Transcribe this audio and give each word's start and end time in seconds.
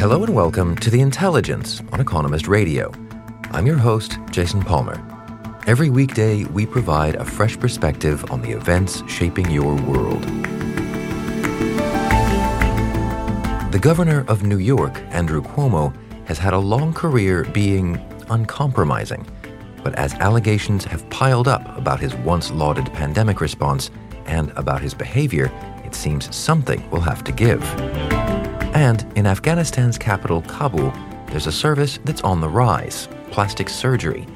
Hello 0.00 0.24
and 0.24 0.34
welcome 0.34 0.76
to 0.76 0.88
The 0.88 1.02
Intelligence 1.02 1.82
on 1.92 2.00
Economist 2.00 2.48
Radio. 2.48 2.90
I'm 3.50 3.66
your 3.66 3.76
host, 3.76 4.16
Jason 4.30 4.62
Palmer. 4.62 4.98
Every 5.66 5.90
weekday, 5.90 6.44
we 6.44 6.64
provide 6.64 7.16
a 7.16 7.24
fresh 7.26 7.60
perspective 7.60 8.24
on 8.30 8.40
the 8.40 8.50
events 8.50 9.02
shaping 9.10 9.50
your 9.50 9.74
world. 9.82 10.22
The 13.72 13.78
governor 13.78 14.24
of 14.26 14.42
New 14.42 14.56
York, 14.56 14.98
Andrew 15.10 15.42
Cuomo, 15.42 15.94
has 16.24 16.38
had 16.38 16.54
a 16.54 16.58
long 16.58 16.94
career 16.94 17.44
being 17.52 18.00
uncompromising. 18.30 19.26
But 19.84 19.96
as 19.96 20.14
allegations 20.14 20.86
have 20.86 21.06
piled 21.10 21.46
up 21.46 21.76
about 21.76 22.00
his 22.00 22.14
once 22.14 22.50
lauded 22.50 22.90
pandemic 22.94 23.42
response 23.42 23.90
and 24.24 24.50
about 24.56 24.80
his 24.80 24.94
behavior, 24.94 25.52
it 25.84 25.94
seems 25.94 26.34
something 26.34 26.88
will 26.88 27.02
have 27.02 27.22
to 27.24 27.32
give. 27.32 28.09
And 28.74 29.04
in 29.16 29.26
Afghanistan's 29.26 29.98
capital, 29.98 30.42
Kabul, 30.42 30.92
there's 31.26 31.46
a 31.46 31.52
service 31.52 31.98
that's 32.04 32.22
on 32.22 32.40
the 32.40 32.48
rise 32.48 33.08
plastic 33.30 33.68
surgery. 33.68 34.26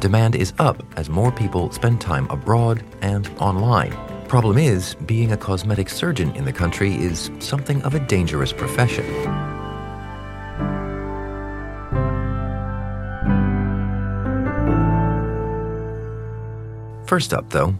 Demand 0.00 0.36
is 0.36 0.52
up 0.58 0.82
as 0.98 1.08
more 1.08 1.32
people 1.32 1.70
spend 1.72 2.00
time 2.00 2.28
abroad 2.30 2.84
and 3.00 3.28
online. 3.38 3.92
Problem 4.28 4.58
is, 4.58 4.94
being 5.06 5.32
a 5.32 5.36
cosmetic 5.36 5.88
surgeon 5.88 6.34
in 6.36 6.44
the 6.44 6.52
country 6.52 6.94
is 6.94 7.30
something 7.38 7.82
of 7.82 7.94
a 7.94 8.00
dangerous 8.00 8.52
profession. 8.52 9.04
First 17.06 17.32
up, 17.32 17.50
though, 17.50 17.74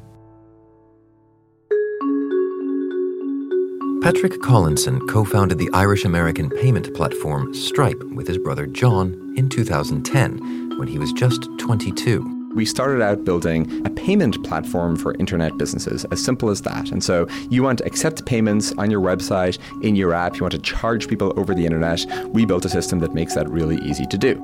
Patrick 4.05 4.35
Collison 4.35 5.09
co 5.09 5.25
founded 5.25 5.57
the 5.57 5.71
Irish 5.73 6.05
American 6.05 6.51
payment 6.51 6.93
platform 6.93 7.55
Stripe 7.55 8.03
with 8.13 8.29
his 8.29 8.37
brother 8.37 8.67
John 8.67 9.15
in 9.39 9.49
2010 9.49 10.79
when 10.79 10.87
he 10.89 10.99
was 10.99 11.11
just 11.15 11.49
22. 11.57 12.53
We 12.55 12.67
started 12.67 13.01
out 13.01 13.25
building 13.25 13.87
a 13.87 13.89
payment 13.89 14.45
platform 14.45 14.97
for 14.97 15.15
internet 15.15 15.57
businesses, 15.57 16.05
as 16.13 16.23
simple 16.23 16.51
as 16.51 16.61
that. 16.61 16.91
And 16.91 17.03
so 17.03 17.27
you 17.49 17.63
want 17.63 17.79
to 17.79 17.87
accept 17.87 18.27
payments 18.27 18.75
on 18.77 18.91
your 18.91 19.01
website, 19.01 19.59
in 19.83 19.97
your 19.97 20.13
app, 20.13 20.35
you 20.35 20.43
want 20.43 20.53
to 20.53 20.59
charge 20.59 21.09
people 21.09 21.33
over 21.41 21.55
the 21.55 21.65
internet. 21.65 22.05
We 22.27 22.45
built 22.45 22.67
a 22.67 22.69
system 22.69 22.99
that 22.99 23.15
makes 23.15 23.35
that 23.37 23.49
really 23.49 23.79
easy 23.79 24.05
to 24.05 24.19
do. 24.19 24.35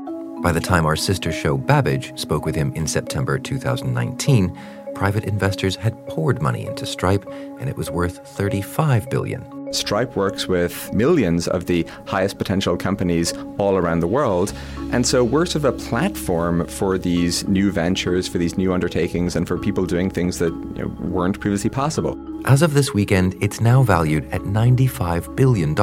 By 0.42 0.52
the 0.52 0.60
time 0.60 0.86
our 0.86 0.96
sister 0.96 1.30
show 1.32 1.58
Babbage 1.58 2.18
spoke 2.18 2.46
with 2.46 2.54
him 2.54 2.72
in 2.72 2.86
September 2.86 3.38
2019, 3.38 4.56
private 4.94 5.24
investors 5.24 5.76
had 5.76 6.06
poured 6.06 6.42
money 6.42 6.66
into 6.66 6.86
Stripe 6.86 7.24
and 7.58 7.68
it 7.68 7.76
was 7.76 7.90
worth 7.90 8.26
35 8.26 9.08
billion. 9.10 9.60
Stripe 9.72 10.16
works 10.16 10.48
with 10.48 10.92
millions 10.92 11.46
of 11.46 11.66
the 11.66 11.86
highest 12.06 12.38
potential 12.38 12.76
companies 12.76 13.32
all 13.58 13.76
around 13.76 14.00
the 14.00 14.06
world. 14.06 14.52
And 14.90 15.06
so 15.06 15.22
we're 15.22 15.46
sort 15.46 15.64
of 15.64 15.74
a 15.74 15.78
platform 15.78 16.66
for 16.66 16.98
these 16.98 17.46
new 17.46 17.70
ventures, 17.70 18.26
for 18.26 18.38
these 18.38 18.58
new 18.58 18.72
undertakings, 18.72 19.36
and 19.36 19.46
for 19.46 19.56
people 19.56 19.86
doing 19.86 20.10
things 20.10 20.38
that 20.40 20.52
you 20.52 20.84
know, 20.84 20.88
weren't 20.98 21.38
previously 21.38 21.70
possible. 21.70 22.18
As 22.46 22.62
of 22.62 22.74
this 22.74 22.92
weekend, 22.92 23.36
it's 23.40 23.60
now 23.60 23.82
valued 23.82 24.28
at 24.32 24.40
$95 24.42 25.36
billion, 25.36 25.74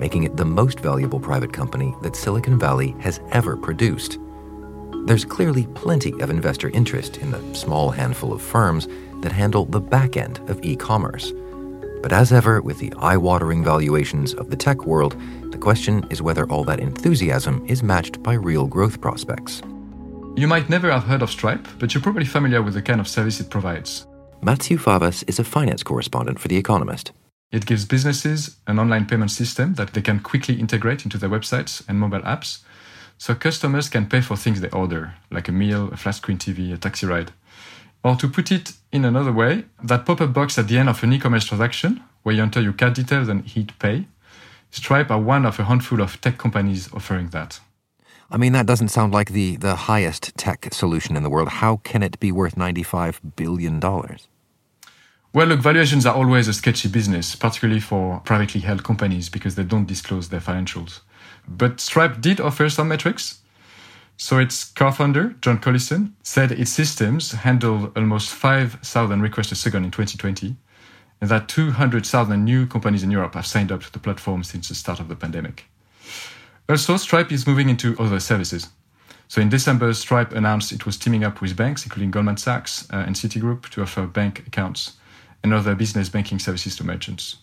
making 0.00 0.24
it 0.24 0.36
the 0.36 0.44
most 0.44 0.80
valuable 0.80 1.20
private 1.20 1.52
company 1.52 1.94
that 2.02 2.16
Silicon 2.16 2.58
Valley 2.58 2.96
has 3.00 3.20
ever 3.30 3.56
produced. 3.56 4.18
There's 5.06 5.24
clearly 5.24 5.68
plenty 5.68 6.20
of 6.20 6.30
investor 6.30 6.68
interest 6.70 7.18
in 7.18 7.30
the 7.30 7.54
small 7.54 7.92
handful 7.92 8.32
of 8.32 8.42
firms 8.42 8.88
that 9.20 9.30
handle 9.30 9.64
the 9.64 9.80
back 9.80 10.16
end 10.16 10.40
of 10.50 10.58
e 10.64 10.74
commerce. 10.74 11.32
But 12.02 12.12
as 12.12 12.32
ever, 12.32 12.60
with 12.60 12.80
the 12.80 12.92
eye 12.98 13.16
watering 13.16 13.62
valuations 13.62 14.34
of 14.34 14.50
the 14.50 14.56
tech 14.56 14.84
world, 14.84 15.16
the 15.52 15.58
question 15.58 16.04
is 16.10 16.22
whether 16.22 16.44
all 16.50 16.64
that 16.64 16.80
enthusiasm 16.80 17.64
is 17.68 17.84
matched 17.84 18.20
by 18.24 18.34
real 18.34 18.66
growth 18.66 19.00
prospects. 19.00 19.62
You 20.34 20.48
might 20.48 20.68
never 20.68 20.90
have 20.90 21.04
heard 21.04 21.22
of 21.22 21.30
Stripe, 21.30 21.68
but 21.78 21.94
you're 21.94 22.02
probably 22.02 22.24
familiar 22.24 22.60
with 22.60 22.74
the 22.74 22.82
kind 22.82 23.00
of 23.00 23.06
service 23.06 23.38
it 23.38 23.48
provides. 23.48 24.08
Mathieu 24.42 24.76
Favas 24.76 25.22
is 25.28 25.38
a 25.38 25.44
finance 25.44 25.84
correspondent 25.84 26.40
for 26.40 26.48
The 26.48 26.56
Economist. 26.56 27.12
It 27.52 27.64
gives 27.64 27.84
businesses 27.84 28.56
an 28.66 28.80
online 28.80 29.06
payment 29.06 29.30
system 29.30 29.74
that 29.74 29.92
they 29.92 30.02
can 30.02 30.18
quickly 30.18 30.58
integrate 30.58 31.04
into 31.04 31.16
their 31.16 31.30
websites 31.30 31.80
and 31.88 32.00
mobile 32.00 32.22
apps 32.22 32.64
so 33.18 33.34
customers 33.34 33.88
can 33.88 34.06
pay 34.06 34.20
for 34.20 34.36
things 34.36 34.60
they 34.60 34.70
order, 34.70 35.14
like 35.30 35.48
a 35.48 35.52
meal, 35.52 35.90
a 35.92 35.96
flat 35.96 36.16
screen 36.16 36.38
TV, 36.38 36.72
a 36.72 36.76
taxi 36.76 37.06
ride. 37.06 37.32
Or 38.04 38.16
to 38.16 38.28
put 38.28 38.52
it 38.52 38.72
in 38.92 39.04
another 39.04 39.32
way, 39.32 39.64
that 39.82 40.06
pop 40.06 40.20
up 40.20 40.32
box 40.32 40.58
at 40.58 40.68
the 40.68 40.78
end 40.78 40.88
of 40.88 41.02
an 41.02 41.12
e 41.12 41.18
commerce 41.18 41.44
transaction, 41.44 42.02
where 42.22 42.34
you 42.34 42.42
enter 42.42 42.60
your 42.60 42.72
card 42.72 42.94
details 42.94 43.28
and 43.28 43.44
hit 43.44 43.78
pay, 43.78 44.06
Stripe 44.70 45.10
are 45.10 45.20
one 45.20 45.46
of 45.46 45.58
a 45.58 45.64
handful 45.64 46.02
of 46.02 46.20
tech 46.20 46.38
companies 46.38 46.92
offering 46.92 47.28
that. 47.30 47.60
I 48.30 48.36
mean, 48.36 48.52
that 48.52 48.66
doesn't 48.66 48.88
sound 48.88 49.12
like 49.14 49.30
the, 49.30 49.56
the 49.56 49.74
highest 49.74 50.36
tech 50.36 50.68
solution 50.72 51.16
in 51.16 51.22
the 51.22 51.30
world. 51.30 51.48
How 51.48 51.76
can 51.78 52.02
it 52.02 52.18
be 52.18 52.32
worth 52.32 52.56
$95 52.56 53.36
billion? 53.36 53.80
Well, 55.32 55.46
look, 55.46 55.60
valuations 55.60 56.04
are 56.06 56.14
always 56.14 56.48
a 56.48 56.52
sketchy 56.52 56.88
business, 56.88 57.36
particularly 57.36 57.80
for 57.80 58.20
privately 58.20 58.60
held 58.60 58.82
companies 58.82 59.28
because 59.28 59.54
they 59.54 59.62
don't 59.62 59.86
disclose 59.86 60.28
their 60.28 60.40
financials. 60.40 61.00
But 61.48 61.80
Stripe 61.80 62.20
did 62.20 62.40
offer 62.40 62.68
some 62.68 62.88
metrics. 62.88 63.40
So 64.16 64.38
its 64.38 64.64
co-founder, 64.64 65.36
John 65.40 65.58
Collison, 65.58 66.12
said 66.22 66.52
its 66.52 66.70
systems 66.70 67.32
handled 67.32 67.92
almost 67.96 68.30
5,000 68.30 69.20
requests 69.20 69.52
a 69.52 69.56
second 69.56 69.84
in 69.84 69.90
2020, 69.90 70.56
and 71.20 71.30
that 71.30 71.48
200,000 71.48 72.44
new 72.44 72.66
companies 72.66 73.02
in 73.02 73.10
Europe 73.10 73.34
have 73.34 73.46
signed 73.46 73.70
up 73.70 73.82
to 73.82 73.92
the 73.92 73.98
platform 73.98 74.42
since 74.42 74.68
the 74.68 74.74
start 74.74 75.00
of 75.00 75.08
the 75.08 75.16
pandemic. 75.16 75.66
Also, 76.68 76.96
Stripe 76.96 77.30
is 77.30 77.46
moving 77.46 77.68
into 77.68 77.96
other 77.98 78.18
services. 78.18 78.68
So 79.28 79.40
in 79.40 79.48
December, 79.48 79.92
Stripe 79.92 80.32
announced 80.32 80.72
it 80.72 80.86
was 80.86 80.96
teaming 80.96 81.24
up 81.24 81.40
with 81.40 81.56
banks, 81.56 81.84
including 81.84 82.10
Goldman 82.10 82.36
Sachs 82.36 82.88
uh, 82.92 83.04
and 83.06 83.14
Citigroup, 83.14 83.68
to 83.70 83.82
offer 83.82 84.06
bank 84.06 84.46
accounts 84.46 84.94
and 85.42 85.52
other 85.52 85.74
business 85.74 86.08
banking 86.08 86.38
services 86.38 86.76
to 86.76 86.84
merchants. 86.84 87.36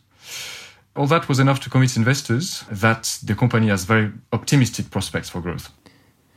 All 0.96 1.08
that 1.08 1.28
was 1.28 1.40
enough 1.40 1.60
to 1.62 1.70
convince 1.70 1.98
investors 1.98 2.66
that 2.72 3.20
the 3.24 3.34
company 3.34 3.68
has 3.70 3.84
very 3.84 4.12
optimistic 4.32 4.92
prospects 4.92 5.30
for 5.30 5.42
growth. 5.42 5.72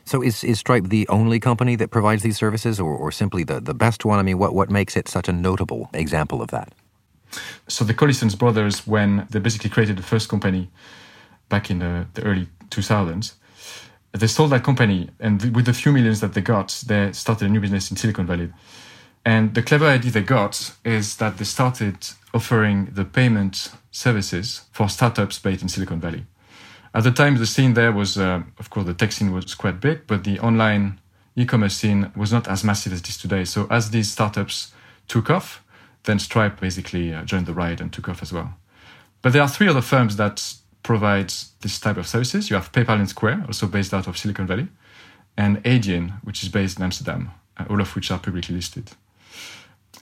So 0.06 0.22
is, 0.22 0.44
is 0.44 0.60
Stripe 0.60 0.84
the 0.84 1.06
only 1.08 1.40
company 1.40 1.76
that 1.76 1.90
provides 1.90 2.22
these 2.22 2.38
services 2.38 2.80
or, 2.80 2.96
or 2.96 3.10
simply 3.12 3.44
the, 3.44 3.60
the 3.60 3.74
best 3.74 4.04
one? 4.04 4.18
I 4.18 4.22
mean, 4.22 4.38
what, 4.38 4.54
what 4.54 4.70
makes 4.70 4.96
it 4.96 5.08
such 5.08 5.28
a 5.28 5.32
notable 5.32 5.90
example 5.92 6.40
of 6.40 6.50
that? 6.52 6.72
So 7.68 7.84
the 7.84 7.92
Collison's 7.92 8.34
brothers, 8.34 8.86
when 8.86 9.26
they 9.30 9.40
basically 9.40 9.68
created 9.68 9.98
the 9.98 10.02
first 10.02 10.28
company 10.28 10.70
back 11.48 11.70
in 11.70 11.80
the, 11.80 12.06
the 12.14 12.22
early 12.22 12.48
2000s, 12.70 13.34
they 14.12 14.26
sold 14.26 14.50
that 14.52 14.64
company 14.64 15.10
and 15.20 15.54
with 15.54 15.66
the 15.66 15.74
few 15.74 15.92
millions 15.92 16.20
that 16.20 16.32
they 16.32 16.40
got, 16.40 16.82
they 16.86 17.12
started 17.12 17.46
a 17.46 17.50
new 17.50 17.60
business 17.60 17.90
in 17.90 17.96
Silicon 17.96 18.26
Valley. 18.26 18.52
And 19.26 19.54
the 19.54 19.62
clever 19.62 19.86
idea 19.86 20.12
they 20.12 20.22
got 20.22 20.72
is 20.84 21.16
that 21.16 21.38
they 21.38 21.44
started 21.44 21.96
offering 22.32 22.90
the 22.92 23.04
payment 23.04 23.72
services 23.90 24.66
for 24.70 24.88
startups 24.88 25.40
based 25.40 25.62
in 25.62 25.68
Silicon 25.68 26.00
Valley. 26.00 26.26
At 26.94 27.02
the 27.02 27.10
time, 27.10 27.36
the 27.36 27.44
scene 27.44 27.74
there 27.74 27.90
was, 27.90 28.16
uh, 28.16 28.44
of 28.60 28.70
course, 28.70 28.86
the 28.86 28.94
tech 28.94 29.10
scene 29.10 29.32
was 29.32 29.52
quite 29.56 29.80
big, 29.80 30.06
but 30.06 30.22
the 30.22 30.38
online 30.38 31.00
e-commerce 31.34 31.76
scene 31.76 32.12
was 32.14 32.32
not 32.32 32.46
as 32.46 32.62
massive 32.62 32.92
as 32.92 33.00
it 33.00 33.08
is 33.08 33.18
today. 33.18 33.44
So 33.44 33.66
as 33.68 33.90
these 33.90 34.12
startups 34.12 34.72
took 35.08 35.28
off, 35.28 35.64
then 36.04 36.20
Stripe 36.20 36.60
basically 36.60 37.12
uh, 37.12 37.24
joined 37.24 37.46
the 37.46 37.52
ride 37.52 37.80
and 37.80 37.92
took 37.92 38.08
off 38.08 38.22
as 38.22 38.32
well. 38.32 38.54
But 39.22 39.32
there 39.32 39.42
are 39.42 39.48
three 39.48 39.66
other 39.66 39.82
firms 39.82 40.14
that 40.16 40.54
provide 40.84 41.32
this 41.62 41.80
type 41.80 41.96
of 41.96 42.06
services. 42.06 42.48
You 42.48 42.54
have 42.54 42.70
PayPal 42.70 43.00
and 43.00 43.08
Square, 43.08 43.42
also 43.48 43.66
based 43.66 43.92
out 43.92 44.06
of 44.06 44.16
Silicon 44.16 44.46
Valley, 44.46 44.68
and 45.36 45.62
Adyen, 45.64 46.22
which 46.22 46.44
is 46.44 46.48
based 46.48 46.78
in 46.78 46.84
Amsterdam, 46.84 47.32
uh, 47.56 47.64
all 47.68 47.80
of 47.80 47.92
which 47.96 48.12
are 48.12 48.20
publicly 48.20 48.54
listed. 48.54 48.92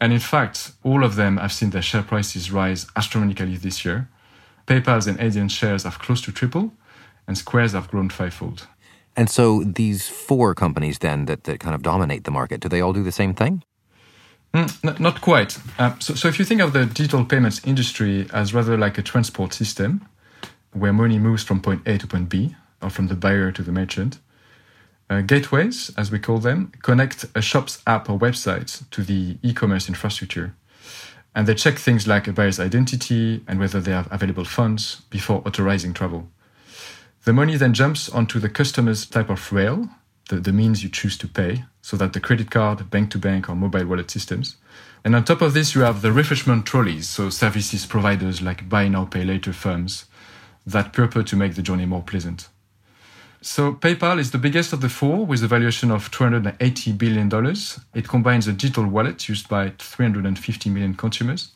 And 0.01 0.13
in 0.13 0.21
fact, 0.21 0.73
all 0.83 1.05
of 1.05 1.17
them 1.17 1.37
have 1.37 1.53
seen 1.53 1.71
their 1.71 1.83
share 1.83 2.03
prices 2.03 2.51
rise 2.51 2.87
astronomically 2.97 3.57
this 3.57 3.85
year. 3.85 4.09
PayPal's 4.67 5.07
and 5.07 5.19
Adyen 5.19 5.51
shares 5.51 5.85
have 5.85 5.99
close 5.99 6.21
to 6.23 6.33
triple, 6.33 6.73
and 7.27 7.37
Square's 7.39 7.73
have 7.73 7.89
grown 7.89 8.09
fivefold. 8.09 8.67
And 9.17 9.31
so 9.31 9.63
these 9.63 10.09
four 10.09 10.55
companies 10.55 10.99
then 10.99 11.27
that, 11.27 11.45
that 11.45 11.61
kind 11.61 11.75
of 11.75 11.83
dominate 11.83 12.25
the 12.25 12.31
market, 12.31 12.61
do 12.61 12.69
they 12.69 12.81
all 12.81 12.93
do 12.93 13.03
the 13.03 13.13
same 13.13 13.35
thing? 13.35 13.63
Mm, 14.53 15.01
not 15.01 15.21
quite. 15.21 15.59
Uh, 15.79 15.99
so, 15.99 16.15
so 16.15 16.29
if 16.29 16.39
you 16.39 16.45
think 16.45 16.61
of 16.61 16.73
the 16.73 16.87
digital 16.87 17.25
payments 17.25 17.61
industry 17.65 18.27
as 18.33 18.55
rather 18.55 18.77
like 18.77 18.99
a 18.99 19.03
transport 19.03 19.53
system, 19.53 20.07
where 20.73 20.93
money 20.93 21.19
moves 21.19 21.43
from 21.43 21.61
point 21.61 21.83
A 21.87 21.99
to 21.99 22.07
point 22.07 22.29
B, 22.29 22.57
or 22.83 22.91
from 22.91 23.09
the 23.09 23.15
buyer 23.15 23.53
to 23.53 23.63
the 23.63 23.73
merchant, 23.73 24.19
uh, 25.11 25.21
gateways, 25.21 25.91
as 25.97 26.11
we 26.11 26.19
call 26.19 26.39
them, 26.39 26.73
connect 26.83 27.27
a 27.35 27.43
shop's 27.43 27.83
app 27.87 28.09
or 28.09 28.19
website 28.19 28.89
to 28.91 29.03
the 29.03 29.39
e-commerce 29.43 29.89
infrastructure. 29.89 30.55
And 31.35 31.47
they 31.47 31.55
check 31.55 31.79
things 31.79 32.07
like 32.07 32.29
a 32.29 32.33
buyer's 32.33 32.61
identity 32.61 33.43
and 33.49 33.59
whether 33.59 33.81
they 33.81 33.91
have 33.91 34.09
available 34.11 34.45
funds 34.45 35.03
before 35.11 35.43
authorizing 35.45 35.93
travel. 35.93 36.29
The 37.25 37.33
money 37.33 37.57
then 37.57 37.75
jumps 37.75 38.09
onto 38.09 38.39
the 38.39 38.49
customer's 38.49 39.07
type 39.07 39.31
of 39.31 39.53
rail, 39.53 39.89
the, 40.29 40.37
the 40.37 40.53
means 40.53 40.83
you 40.83 40.89
choose 40.89 41.19
to 41.19 41.29
pay, 41.29 41.65
so 41.83 41.97
that 41.97 42.13
the 42.13 42.21
credit 42.21 42.51
card, 42.51 42.91
bank 42.91 43.11
to 43.11 43.19
bank, 43.19 43.49
or 43.49 43.57
mobile 43.57 43.87
wallet 43.87 44.11
systems. 44.11 44.57
And 45.05 45.15
on 45.15 45.25
top 45.25 45.43
of 45.43 45.55
this, 45.55 45.75
you 45.75 45.83
have 45.83 46.03
the 46.03 46.13
refreshment 46.13 46.67
trolleys, 46.67 47.09
so 47.09 47.31
services 47.31 47.85
providers 47.85 48.41
like 48.41 48.69
buy 48.69 48.89
now, 48.89 49.05
pay 49.05 49.25
later 49.25 49.53
firms 49.53 50.07
that 50.67 50.93
purport 50.93 51.27
to 51.29 51.37
make 51.37 51.55
the 51.55 51.63
journey 51.63 51.87
more 51.87 52.03
pleasant. 52.03 52.49
So 53.47 53.75
PayPal 53.75 54.19
is 54.19 54.31
the 54.31 54.39
biggest 54.39 54.73
of 54.73 54.81
the 54.81 54.89
four 54.89 55.27
with 55.27 55.45
a 55.45 55.47
valuation 55.47 55.91
of 55.91 56.11
$280 56.11 56.97
billion. 56.97 57.29
It 57.93 58.09
combines 58.09 58.49
a 58.49 58.55
digital 58.55 58.87
wallet 58.87 59.29
used 59.29 59.51
by 59.51 59.75
350 59.79 60.71
million 60.71 60.95
consumers 60.95 61.53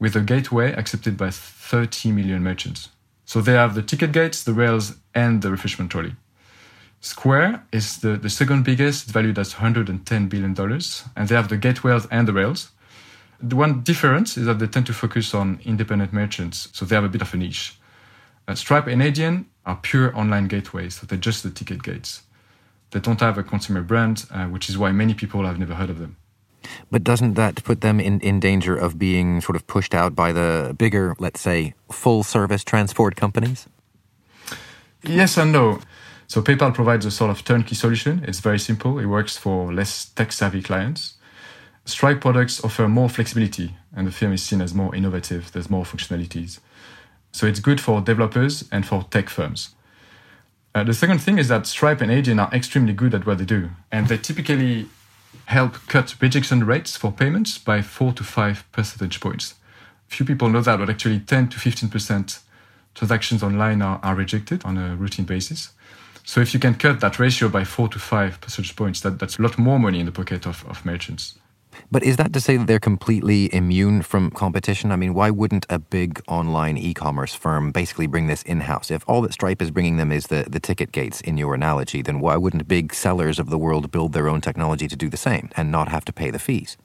with 0.00 0.16
a 0.16 0.22
gateway 0.22 0.72
accepted 0.72 1.16
by 1.16 1.30
30 1.30 2.10
million 2.10 2.42
merchants. 2.42 2.88
So 3.26 3.40
they 3.40 3.52
have 3.52 3.76
the 3.76 3.82
ticket 3.82 4.10
gates, 4.10 4.42
the 4.42 4.52
rails, 4.52 4.96
and 5.14 5.40
the 5.40 5.52
refreshment 5.52 5.92
trolley. 5.92 6.16
Square 7.00 7.64
is 7.70 7.98
the, 7.98 8.16
the 8.16 8.28
second 8.28 8.64
biggest, 8.64 9.06
valued 9.06 9.38
at 9.38 9.46
$110 9.46 10.28
billion, 10.28 10.80
and 11.16 11.28
they 11.28 11.34
have 11.36 11.48
the 11.48 11.56
gateways 11.56 12.08
and 12.10 12.26
the 12.26 12.32
rails. 12.32 12.72
The 13.40 13.54
one 13.54 13.82
difference 13.82 14.36
is 14.36 14.46
that 14.46 14.58
they 14.58 14.66
tend 14.66 14.86
to 14.86 14.92
focus 14.92 15.32
on 15.32 15.60
independent 15.64 16.12
merchants, 16.12 16.70
so 16.72 16.84
they 16.84 16.96
have 16.96 17.04
a 17.04 17.08
bit 17.08 17.22
of 17.22 17.32
a 17.32 17.36
niche. 17.36 17.78
Uh, 18.48 18.56
Stripe 18.56 18.88
and 18.88 19.00
Adyen 19.00 19.44
are 19.66 19.76
pure 19.76 20.16
online 20.16 20.48
gateways, 20.48 20.96
so 20.96 21.06
they're 21.06 21.18
just 21.18 21.42
the 21.42 21.50
ticket 21.50 21.82
gates. 21.82 22.22
They 22.90 23.00
don't 23.00 23.20
have 23.20 23.38
a 23.38 23.42
consumer 23.42 23.82
brand, 23.82 24.26
uh, 24.30 24.46
which 24.46 24.68
is 24.68 24.76
why 24.76 24.92
many 24.92 25.14
people 25.14 25.44
have 25.44 25.58
never 25.58 25.74
heard 25.74 25.90
of 25.90 25.98
them. 25.98 26.16
But 26.90 27.04
doesn't 27.04 27.34
that 27.34 27.62
put 27.64 27.80
them 27.80 28.00
in, 28.00 28.20
in 28.20 28.40
danger 28.40 28.76
of 28.76 28.98
being 28.98 29.40
sort 29.40 29.56
of 29.56 29.66
pushed 29.66 29.94
out 29.94 30.14
by 30.14 30.32
the 30.32 30.74
bigger, 30.76 31.14
let's 31.18 31.40
say, 31.40 31.74
full 31.90 32.22
service 32.22 32.64
transport 32.64 33.16
companies? 33.16 33.68
Yes 35.02 35.38
and 35.38 35.52
no. 35.52 35.80
So 36.26 36.42
PayPal 36.42 36.74
provides 36.74 37.06
a 37.06 37.10
sort 37.10 37.30
of 37.30 37.44
turnkey 37.44 37.74
solution. 37.74 38.22
It's 38.26 38.40
very 38.40 38.58
simple. 38.58 38.98
It 38.98 39.06
works 39.06 39.36
for 39.36 39.72
less 39.72 40.06
tech 40.06 40.32
savvy 40.32 40.62
clients. 40.62 41.14
Stripe 41.86 42.20
products 42.20 42.62
offer 42.62 42.86
more 42.86 43.08
flexibility, 43.08 43.74
and 43.96 44.06
the 44.06 44.12
firm 44.12 44.32
is 44.32 44.42
seen 44.42 44.60
as 44.60 44.74
more 44.74 44.94
innovative. 44.94 45.50
There's 45.50 45.70
more 45.70 45.84
functionalities. 45.84 46.60
So 47.32 47.46
it's 47.46 47.60
good 47.60 47.80
for 47.80 48.00
developers 48.00 48.64
and 48.72 48.86
for 48.86 49.04
tech 49.10 49.28
firms. 49.28 49.74
Uh, 50.74 50.84
the 50.84 50.94
second 50.94 51.18
thing 51.18 51.38
is 51.38 51.48
that 51.48 51.66
Stripe 51.66 52.00
and 52.00 52.10
Adyen 52.10 52.40
are 52.40 52.52
extremely 52.54 52.92
good 52.92 53.14
at 53.14 53.26
what 53.26 53.38
they 53.38 53.44
do, 53.44 53.70
and 53.90 54.06
they 54.08 54.18
typically 54.18 54.88
help 55.46 55.74
cut 55.88 56.14
rejection 56.20 56.64
rates 56.64 56.96
for 56.96 57.10
payments 57.10 57.58
by 57.58 57.82
four 57.82 58.12
to 58.12 58.22
five 58.22 58.64
percentage 58.72 59.20
points. 59.20 59.54
Few 60.06 60.24
people 60.24 60.48
know 60.48 60.60
that, 60.60 60.78
but 60.78 60.90
actually 60.90 61.20
10 61.20 61.48
to 61.48 61.58
15% 61.58 62.40
transactions 62.94 63.42
online 63.42 63.82
are, 63.82 64.00
are 64.02 64.14
rejected 64.14 64.64
on 64.64 64.76
a 64.76 64.96
routine 64.96 65.24
basis. 65.24 65.70
So 66.24 66.40
if 66.40 66.54
you 66.54 66.60
can 66.60 66.74
cut 66.74 67.00
that 67.00 67.18
ratio 67.18 67.48
by 67.48 67.64
four 67.64 67.88
to 67.88 67.98
five 67.98 68.40
percentage 68.40 68.76
points, 68.76 69.00
that, 69.00 69.18
that's 69.18 69.38
a 69.38 69.42
lot 69.42 69.58
more 69.58 69.78
money 69.78 70.00
in 70.00 70.06
the 70.06 70.12
pocket 70.12 70.46
of, 70.46 70.64
of 70.66 70.84
merchants. 70.84 71.36
But 71.92 72.04
is 72.04 72.16
that 72.18 72.32
to 72.34 72.40
say 72.40 72.56
that 72.56 72.68
they're 72.68 72.78
completely 72.78 73.52
immune 73.52 74.02
from 74.02 74.30
competition? 74.30 74.92
I 74.92 74.96
mean, 74.96 75.12
why 75.12 75.30
wouldn't 75.30 75.66
a 75.68 75.80
big 75.80 76.22
online 76.28 76.78
e 76.78 76.94
commerce 76.94 77.34
firm 77.34 77.72
basically 77.72 78.06
bring 78.06 78.28
this 78.28 78.42
in 78.44 78.60
house? 78.60 78.92
If 78.92 79.04
all 79.08 79.22
that 79.22 79.32
Stripe 79.32 79.60
is 79.60 79.72
bringing 79.72 79.96
them 79.96 80.12
is 80.12 80.28
the, 80.28 80.46
the 80.48 80.60
ticket 80.60 80.92
gates 80.92 81.20
in 81.20 81.36
your 81.36 81.52
analogy, 81.52 82.00
then 82.00 82.20
why 82.20 82.36
wouldn't 82.36 82.68
big 82.68 82.94
sellers 82.94 83.40
of 83.40 83.50
the 83.50 83.58
world 83.58 83.90
build 83.90 84.12
their 84.12 84.28
own 84.28 84.40
technology 84.40 84.86
to 84.86 84.94
do 84.94 85.08
the 85.08 85.16
same 85.16 85.50
and 85.56 85.72
not 85.72 85.88
have 85.88 86.04
to 86.04 86.12
pay 86.12 86.30
the 86.30 86.38
fees? 86.38 86.76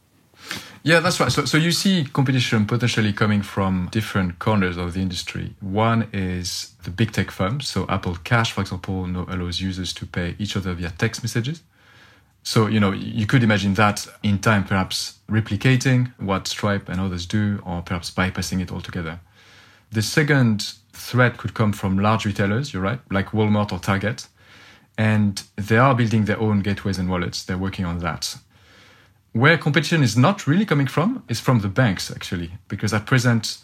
Yeah, 0.82 1.00
that's 1.00 1.20
right. 1.20 1.32
So, 1.32 1.46
so 1.46 1.58
you 1.58 1.72
see 1.72 2.06
competition 2.06 2.66
potentially 2.66 3.14
coming 3.14 3.42
from 3.42 3.90
different 3.92 4.40
corners 4.40 4.78
of 4.78 4.94
the 4.94 5.02
industry. 5.02 5.56
One 5.60 6.08
is 6.14 6.74
the 6.84 6.92
big 6.92 7.12
tech 7.12 7.32
firms. 7.32 7.68
So 7.68 7.86
Apple 7.90 8.18
Cash, 8.24 8.52
for 8.52 8.62
example, 8.62 9.06
now 9.08 9.26
allows 9.30 9.60
users 9.60 9.94
to 9.94 10.06
pay 10.06 10.36
each 10.40 10.58
other 10.58 10.74
via 10.74 10.92
text 10.92 11.24
messages. 11.24 11.62
So, 12.46 12.68
you 12.68 12.80
know, 12.80 12.92
you 12.92 13.26
could 13.26 13.42
imagine 13.42 13.74
that 13.74 14.08
in 14.22 14.38
time 14.38 14.66
perhaps 14.66 15.18
replicating 15.28 16.14
what 16.20 16.48
Stripe 16.48 16.88
and 16.88 17.02
others 17.02 17.26
do, 17.26 17.60
or 17.66 17.82
perhaps 17.82 18.12
bypassing 18.12 18.62
it 18.62 18.72
altogether. 18.72 19.20
The 19.92 20.04
second 20.04 20.74
threat 20.94 21.38
could 21.38 21.56
come 21.56 21.74
from 21.74 21.98
large 21.98 22.24
retailers, 22.24 22.72
you're 22.72 22.84
right, 22.84 23.00
like 23.10 23.32
Walmart 23.32 23.72
or 23.72 23.80
Target. 23.80 24.28
And 24.96 25.42
they 25.56 25.78
are 25.78 25.96
building 25.96 26.26
their 26.26 26.40
own 26.40 26.62
gateways 26.62 27.00
and 27.00 27.10
wallets. 27.10 27.44
They're 27.44 27.58
working 27.58 27.84
on 27.84 27.98
that. 28.00 28.38
Where 29.32 29.58
competition 29.58 30.04
is 30.04 30.16
not 30.16 30.46
really 30.46 30.66
coming 30.66 30.88
from 30.88 31.24
is 31.28 31.40
from 31.40 31.62
the 31.62 31.68
banks, 31.68 32.12
actually, 32.12 32.52
because 32.68 32.94
at 32.94 33.08
present, 33.08 33.58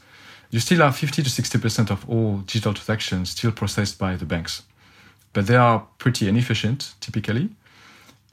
you 0.49 0.59
still 0.59 0.79
have 0.79 0.97
50 0.97 1.21
to 1.21 1.29
60% 1.29 1.91
of 1.91 2.09
all 2.09 2.37
digital 2.39 2.73
transactions 2.73 3.29
still 3.29 3.51
processed 3.51 3.99
by 3.99 4.15
the 4.15 4.25
banks. 4.25 4.63
But 5.33 5.45
they 5.45 5.55
are 5.55 5.85
pretty 5.99 6.27
inefficient, 6.27 6.95
typically. 6.99 7.51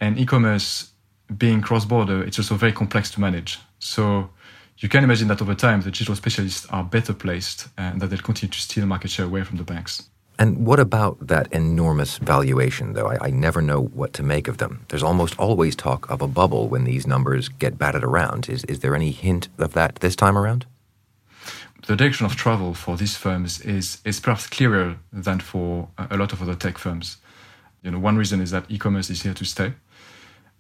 And 0.00 0.18
e 0.18 0.26
commerce 0.26 0.92
being 1.36 1.60
cross 1.60 1.84
border, 1.84 2.22
it's 2.22 2.38
also 2.38 2.54
very 2.54 2.72
complex 2.72 3.10
to 3.12 3.20
manage. 3.20 3.58
So 3.78 4.30
you 4.78 4.88
can 4.88 5.04
imagine 5.04 5.28
that 5.28 5.42
over 5.42 5.54
time, 5.54 5.80
the 5.80 5.90
digital 5.90 6.14
specialists 6.14 6.66
are 6.70 6.84
better 6.84 7.12
placed 7.12 7.68
and 7.76 8.00
that 8.00 8.08
they'll 8.08 8.20
continue 8.20 8.52
to 8.52 8.60
steal 8.60 8.86
market 8.86 9.10
share 9.10 9.26
away 9.26 9.44
from 9.44 9.56
the 9.56 9.64
banks. 9.64 10.08
And 10.38 10.64
what 10.64 10.78
about 10.78 11.26
that 11.26 11.52
enormous 11.52 12.18
valuation, 12.18 12.92
though? 12.92 13.08
I, 13.08 13.26
I, 13.26 13.30
never 13.30 13.60
know 13.60 13.82
what 13.82 14.12
to 14.14 14.22
make 14.22 14.46
of 14.46 14.58
them. 14.58 14.86
There's 14.88 15.02
almost 15.02 15.36
always 15.36 15.74
talk 15.74 16.08
of 16.08 16.22
a 16.22 16.28
bubble 16.28 16.68
when 16.68 16.84
these 16.84 17.08
numbers 17.08 17.48
get 17.48 17.76
batted 17.76 18.04
around. 18.04 18.48
Is, 18.48 18.62
is 18.64 18.78
there 18.78 18.94
any 18.94 19.10
hint 19.10 19.48
of 19.58 19.72
that 19.72 19.96
this 19.96 20.14
time 20.14 20.38
around? 20.38 20.64
The 21.88 21.96
direction 21.96 22.24
of 22.24 22.36
travel 22.36 22.72
for 22.72 22.96
these 22.96 23.16
firms 23.16 23.60
is, 23.62 24.00
is 24.04 24.20
perhaps 24.20 24.46
clearer 24.46 24.98
than 25.12 25.40
for 25.40 25.88
a 25.98 26.16
lot 26.16 26.32
of 26.32 26.40
other 26.40 26.54
tech 26.54 26.78
firms. 26.78 27.16
You 27.82 27.90
know, 27.90 27.98
one 27.98 28.16
reason 28.16 28.40
is 28.40 28.50
that 28.50 28.64
e-commerce 28.68 29.10
is 29.10 29.22
here 29.22 29.34
to 29.34 29.44
stay, 29.44 29.74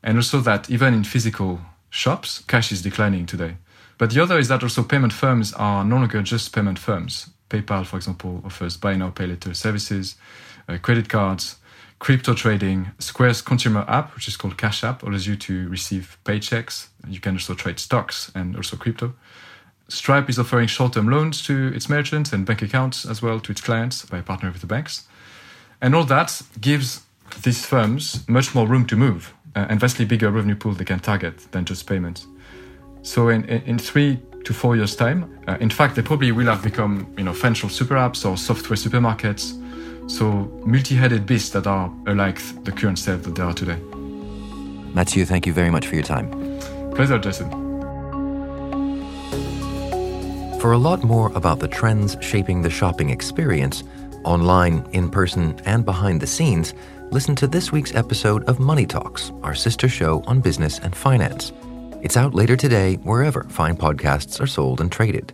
and 0.02 0.16
also 0.16 0.40
that 0.40 0.70
even 0.70 0.94
in 0.94 1.04
physical 1.04 1.60
shops, 1.90 2.42
cash 2.46 2.72
is 2.72 2.82
declining 2.82 3.26
today. 3.26 3.56
But 3.98 4.10
the 4.10 4.22
other 4.22 4.38
is 4.38 4.48
that 4.48 4.62
also 4.62 4.84
payment 4.84 5.12
firms 5.12 5.52
are 5.54 5.84
no 5.84 5.96
longer 5.96 6.22
just 6.22 6.54
payment 6.54 6.78
firms. 6.78 7.30
PayPal, 7.50 7.84
for 7.84 7.96
example, 7.96 8.42
offers 8.44 8.76
buy 8.76 8.94
now, 8.94 9.10
pay 9.10 9.26
later 9.26 9.54
services, 9.54 10.14
uh, 10.68 10.78
credit 10.78 11.08
cards, 11.08 11.56
crypto 11.98 12.34
trading. 12.34 12.90
Square's 12.98 13.42
consumer 13.42 13.84
app, 13.88 14.14
which 14.14 14.28
is 14.28 14.36
called 14.36 14.56
Cash 14.56 14.84
App, 14.84 15.02
allows 15.02 15.26
you 15.26 15.36
to 15.36 15.68
receive 15.68 16.18
paychecks. 16.24 16.88
You 17.08 17.20
can 17.20 17.34
also 17.34 17.54
trade 17.54 17.80
stocks 17.80 18.30
and 18.34 18.54
also 18.54 18.76
crypto. 18.76 19.14
Stripe 19.88 20.28
is 20.28 20.38
offering 20.38 20.68
short 20.68 20.92
term 20.92 21.08
loans 21.08 21.42
to 21.46 21.72
its 21.74 21.88
merchants 21.88 22.32
and 22.32 22.44
bank 22.44 22.62
accounts 22.62 23.06
as 23.06 23.22
well 23.22 23.40
to 23.40 23.50
its 23.50 23.62
clients 23.62 24.04
by 24.04 24.20
partnering 24.20 24.52
with 24.52 24.60
the 24.60 24.66
banks. 24.66 25.08
And 25.80 25.94
all 25.94 26.04
that 26.04 26.42
gives 26.60 27.02
these 27.42 27.64
firms 27.64 28.28
much 28.28 28.54
more 28.54 28.66
room 28.66 28.86
to 28.86 28.96
move 28.96 29.34
uh, 29.54 29.66
and 29.68 29.80
vastly 29.80 30.04
bigger 30.04 30.30
revenue 30.30 30.56
pool 30.56 30.72
they 30.72 30.84
can 30.84 31.00
target 31.00 31.38
than 31.52 31.64
just 31.64 31.86
payments. 31.86 32.26
So 33.02 33.28
in, 33.28 33.44
in 33.44 33.78
three 33.78 34.20
to 34.48 34.54
four 34.54 34.76
years' 34.76 34.96
time. 34.96 35.38
Uh, 35.46 35.58
in 35.60 35.70
fact, 35.70 35.94
they 35.94 36.02
probably 36.02 36.32
will 36.32 36.46
have 36.46 36.62
become, 36.62 37.06
you 37.18 37.24
know, 37.24 37.34
financial 37.34 37.68
super 37.68 37.96
apps 37.96 38.28
or 38.28 38.36
software 38.36 38.76
supermarkets. 38.76 39.52
So 40.10 40.24
multi-headed 40.64 41.26
beasts 41.26 41.50
that 41.50 41.66
are 41.66 41.92
alike 42.06 42.40
the 42.64 42.72
current 42.72 42.98
state 42.98 43.22
that 43.24 43.34
they 43.34 43.42
are 43.42 43.52
today. 43.52 43.78
Mathieu, 44.94 45.26
thank 45.26 45.46
you 45.46 45.52
very 45.52 45.70
much 45.70 45.86
for 45.86 45.96
your 45.96 46.04
time. 46.04 46.30
Pleasure, 46.94 47.18
Jason. 47.18 47.50
For 50.60 50.72
a 50.72 50.78
lot 50.78 51.04
more 51.04 51.30
about 51.34 51.60
the 51.60 51.68
trends 51.68 52.16
shaping 52.20 52.62
the 52.62 52.70
shopping 52.70 53.10
experience, 53.10 53.84
online, 54.24 54.88
in 54.92 55.10
person, 55.10 55.60
and 55.66 55.84
behind 55.84 56.22
the 56.22 56.26
scenes, 56.26 56.72
listen 57.10 57.34
to 57.36 57.46
this 57.46 57.72
week's 57.72 57.94
episode 57.94 58.44
of 58.44 58.60
Money 58.60 58.84
Talks, 58.84 59.32
our 59.42 59.54
sister 59.54 59.88
show 59.88 60.22
on 60.26 60.40
business 60.40 60.78
and 60.78 60.94
finance. 60.94 61.52
It's 62.02 62.16
out 62.16 62.34
later 62.34 62.56
today, 62.56 62.96
wherever 62.96 63.44
fine 63.44 63.76
podcasts 63.76 64.40
are 64.40 64.46
sold 64.46 64.80
and 64.80 64.92
traded. 64.92 65.32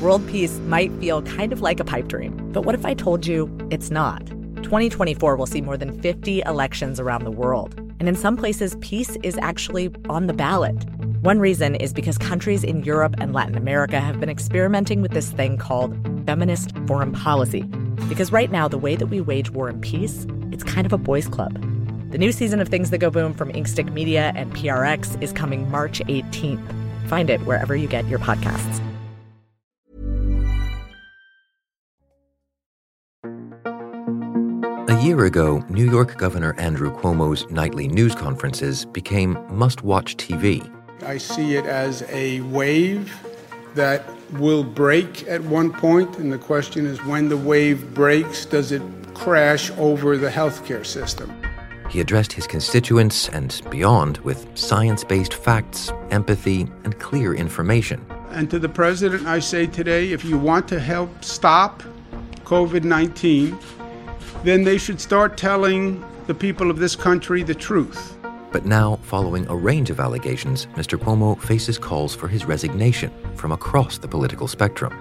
World 0.00 0.26
peace 0.28 0.58
might 0.60 0.92
feel 0.94 1.22
kind 1.22 1.52
of 1.52 1.62
like 1.62 1.80
a 1.80 1.84
pipe 1.84 2.08
dream, 2.08 2.52
but 2.52 2.64
what 2.64 2.74
if 2.74 2.84
I 2.84 2.94
told 2.94 3.26
you 3.26 3.50
it's 3.70 3.90
not? 3.90 4.26
2024 4.62 5.36
will 5.36 5.46
see 5.46 5.60
more 5.60 5.76
than 5.76 6.00
50 6.00 6.42
elections 6.42 7.00
around 7.00 7.24
the 7.24 7.30
world. 7.30 7.74
And 7.98 8.08
in 8.08 8.14
some 8.14 8.36
places, 8.36 8.76
peace 8.80 9.16
is 9.22 9.36
actually 9.38 9.90
on 10.08 10.26
the 10.26 10.32
ballot. 10.32 10.84
One 11.22 11.38
reason 11.38 11.74
is 11.74 11.92
because 11.92 12.16
countries 12.16 12.64
in 12.64 12.82
Europe 12.82 13.14
and 13.18 13.34
Latin 13.34 13.56
America 13.56 14.00
have 14.00 14.20
been 14.20 14.30
experimenting 14.30 15.02
with 15.02 15.12
this 15.12 15.30
thing 15.30 15.58
called 15.58 16.09
feminist 16.24 16.76
foreign 16.86 17.12
policy. 17.12 17.62
Because 18.08 18.32
right 18.32 18.50
now, 18.50 18.68
the 18.68 18.78
way 18.78 18.96
that 18.96 19.06
we 19.06 19.20
wage 19.20 19.50
war 19.50 19.68
and 19.68 19.80
peace, 19.82 20.26
it's 20.52 20.64
kind 20.64 20.86
of 20.86 20.92
a 20.92 20.98
boys' 20.98 21.28
club. 21.28 21.52
The 22.10 22.18
new 22.18 22.32
season 22.32 22.60
of 22.60 22.68
Things 22.68 22.90
That 22.90 22.98
Go 22.98 23.10
Boom 23.10 23.32
from 23.32 23.52
Inkstick 23.52 23.92
Media 23.92 24.32
and 24.34 24.52
PRX 24.52 25.22
is 25.22 25.32
coming 25.32 25.70
March 25.70 26.00
18th. 26.00 26.60
Find 27.08 27.30
it 27.30 27.40
wherever 27.42 27.76
you 27.76 27.86
get 27.86 28.06
your 28.08 28.18
podcasts. 28.18 28.80
A 34.88 35.02
year 35.02 35.24
ago, 35.24 35.64
New 35.68 35.88
York 35.88 36.18
Governor 36.18 36.58
Andrew 36.58 36.92
Cuomo's 36.94 37.48
nightly 37.50 37.86
news 37.86 38.14
conferences 38.14 38.84
became 38.84 39.38
must 39.48 39.82
watch 39.82 40.16
TV. 40.16 40.68
I 41.04 41.16
see 41.16 41.54
it 41.54 41.64
as 41.64 42.02
a 42.10 42.40
wave 42.42 43.10
that 43.74 44.04
will 44.32 44.64
break 44.64 45.26
at 45.26 45.42
one 45.42 45.72
point, 45.72 46.18
and 46.18 46.32
the 46.32 46.38
question 46.38 46.86
is 46.86 47.02
when 47.04 47.28
the 47.28 47.36
wave 47.36 47.94
breaks, 47.94 48.44
does 48.44 48.72
it 48.72 48.82
crash 49.14 49.70
over 49.72 50.16
the 50.16 50.28
healthcare 50.28 50.84
system? 50.84 51.32
He 51.90 52.00
addressed 52.00 52.32
his 52.32 52.46
constituents 52.46 53.28
and 53.30 53.60
beyond 53.68 54.18
with 54.18 54.46
science 54.56 55.02
based 55.02 55.34
facts, 55.34 55.92
empathy, 56.10 56.68
and 56.84 56.98
clear 57.00 57.34
information. 57.34 58.04
And 58.30 58.48
to 58.50 58.60
the 58.60 58.68
president, 58.68 59.26
I 59.26 59.40
say 59.40 59.66
today 59.66 60.12
if 60.12 60.24
you 60.24 60.38
want 60.38 60.68
to 60.68 60.78
help 60.78 61.24
stop 61.24 61.82
COVID 62.44 62.84
19, 62.84 63.58
then 64.44 64.62
they 64.62 64.78
should 64.78 65.00
start 65.00 65.36
telling 65.36 66.04
the 66.28 66.34
people 66.34 66.70
of 66.70 66.78
this 66.78 66.94
country 66.94 67.42
the 67.42 67.54
truth. 67.54 68.16
But 68.52 68.64
now, 68.64 68.96
following 69.02 69.46
a 69.46 69.54
range 69.54 69.90
of 69.90 70.00
allegations, 70.00 70.66
Mr. 70.74 70.98
Cuomo 70.98 71.40
faces 71.40 71.78
calls 71.78 72.14
for 72.14 72.26
his 72.26 72.44
resignation 72.44 73.12
from 73.36 73.52
across 73.52 73.98
the 73.98 74.08
political 74.08 74.48
spectrum. 74.48 74.92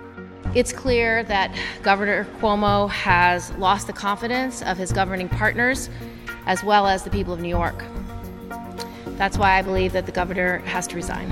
It's 0.55 0.71
clear 0.71 1.23
that 1.23 1.55
Governor 1.83 2.25
Cuomo 2.39 2.89
has 2.89 3.51
lost 3.53 3.87
the 3.87 3.93
confidence 3.93 4.61
of 4.61 4.77
his 4.77 4.91
governing 4.91 5.29
partners 5.29 5.89
as 6.45 6.63
well 6.63 6.87
as 6.87 7.03
the 7.03 7.09
people 7.09 7.33
of 7.33 7.39
New 7.39 7.49
York. 7.49 7.83
That's 9.17 9.37
why 9.37 9.57
I 9.57 9.61
believe 9.61 9.93
that 9.93 10.05
the 10.05 10.11
governor 10.11 10.59
has 10.59 10.87
to 10.87 10.95
resign. 10.95 11.31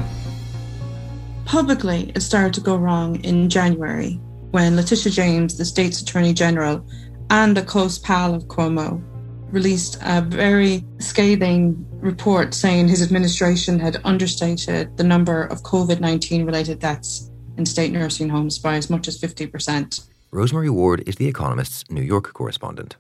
Publicly, 1.45 2.11
it 2.13 2.19
started 2.19 2.53
to 2.55 2.61
go 2.61 2.75
wrong 2.75 3.23
in 3.23 3.49
January 3.49 4.19
when 4.51 4.75
Letitia 4.75 5.11
James, 5.11 5.57
the 5.57 5.65
state's 5.65 6.01
attorney 6.01 6.33
general, 6.33 6.85
and 7.29 7.57
a 7.57 7.63
close 7.63 7.97
pal 7.97 8.33
of 8.35 8.45
Cuomo, 8.45 9.01
released 9.51 9.97
a 10.01 10.21
very 10.21 10.83
scathing 10.99 11.85
report 11.91 12.53
saying 12.53 12.87
his 12.87 13.01
administration 13.01 13.79
had 13.79 13.97
understated 14.03 14.95
the 14.97 15.03
number 15.03 15.43
of 15.43 15.63
COVID 15.63 15.99
19 15.99 16.45
related 16.45 16.79
deaths 16.79 17.31
in 17.57 17.65
state 17.65 17.91
nursing 17.91 18.29
homes 18.29 18.59
by 18.59 18.75
as 18.75 18.89
much 18.89 19.07
as 19.07 19.19
50%. 19.19 20.07
Rosemary 20.31 20.69
Ward 20.69 21.03
is 21.07 21.15
The 21.15 21.27
Economist's 21.27 21.89
New 21.89 22.01
York 22.01 22.33
correspondent. 22.33 22.97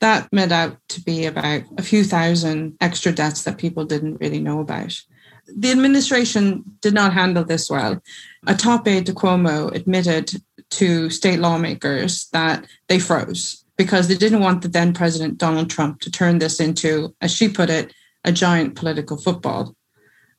That 0.00 0.28
made 0.32 0.52
out 0.52 0.76
to 0.90 1.00
be 1.00 1.26
about 1.26 1.62
a 1.76 1.82
few 1.82 2.04
thousand 2.04 2.76
extra 2.80 3.12
deaths 3.12 3.44
that 3.44 3.58
people 3.58 3.84
didn't 3.84 4.20
really 4.20 4.40
know 4.40 4.60
about. 4.60 5.00
The 5.46 5.70
administration 5.70 6.64
did 6.82 6.94
not 6.94 7.14
handle 7.14 7.44
this 7.44 7.70
well. 7.70 8.02
A 8.46 8.54
top 8.54 8.86
aide 8.86 9.06
to 9.06 9.14
Cuomo 9.14 9.74
admitted 9.74 10.42
to 10.70 11.08
state 11.08 11.40
lawmakers 11.40 12.28
that 12.32 12.66
they 12.88 12.98
froze 12.98 13.64
because 13.78 14.08
they 14.08 14.16
didn't 14.16 14.40
want 14.40 14.60
the 14.60 14.68
then 14.68 14.92
President 14.92 15.38
Donald 15.38 15.70
Trump 15.70 16.00
to 16.00 16.10
turn 16.10 16.38
this 16.38 16.60
into, 16.60 17.14
as 17.22 17.32
she 17.32 17.48
put 17.48 17.70
it, 17.70 17.94
a 18.24 18.32
giant 18.32 18.74
political 18.74 19.16
football. 19.16 19.74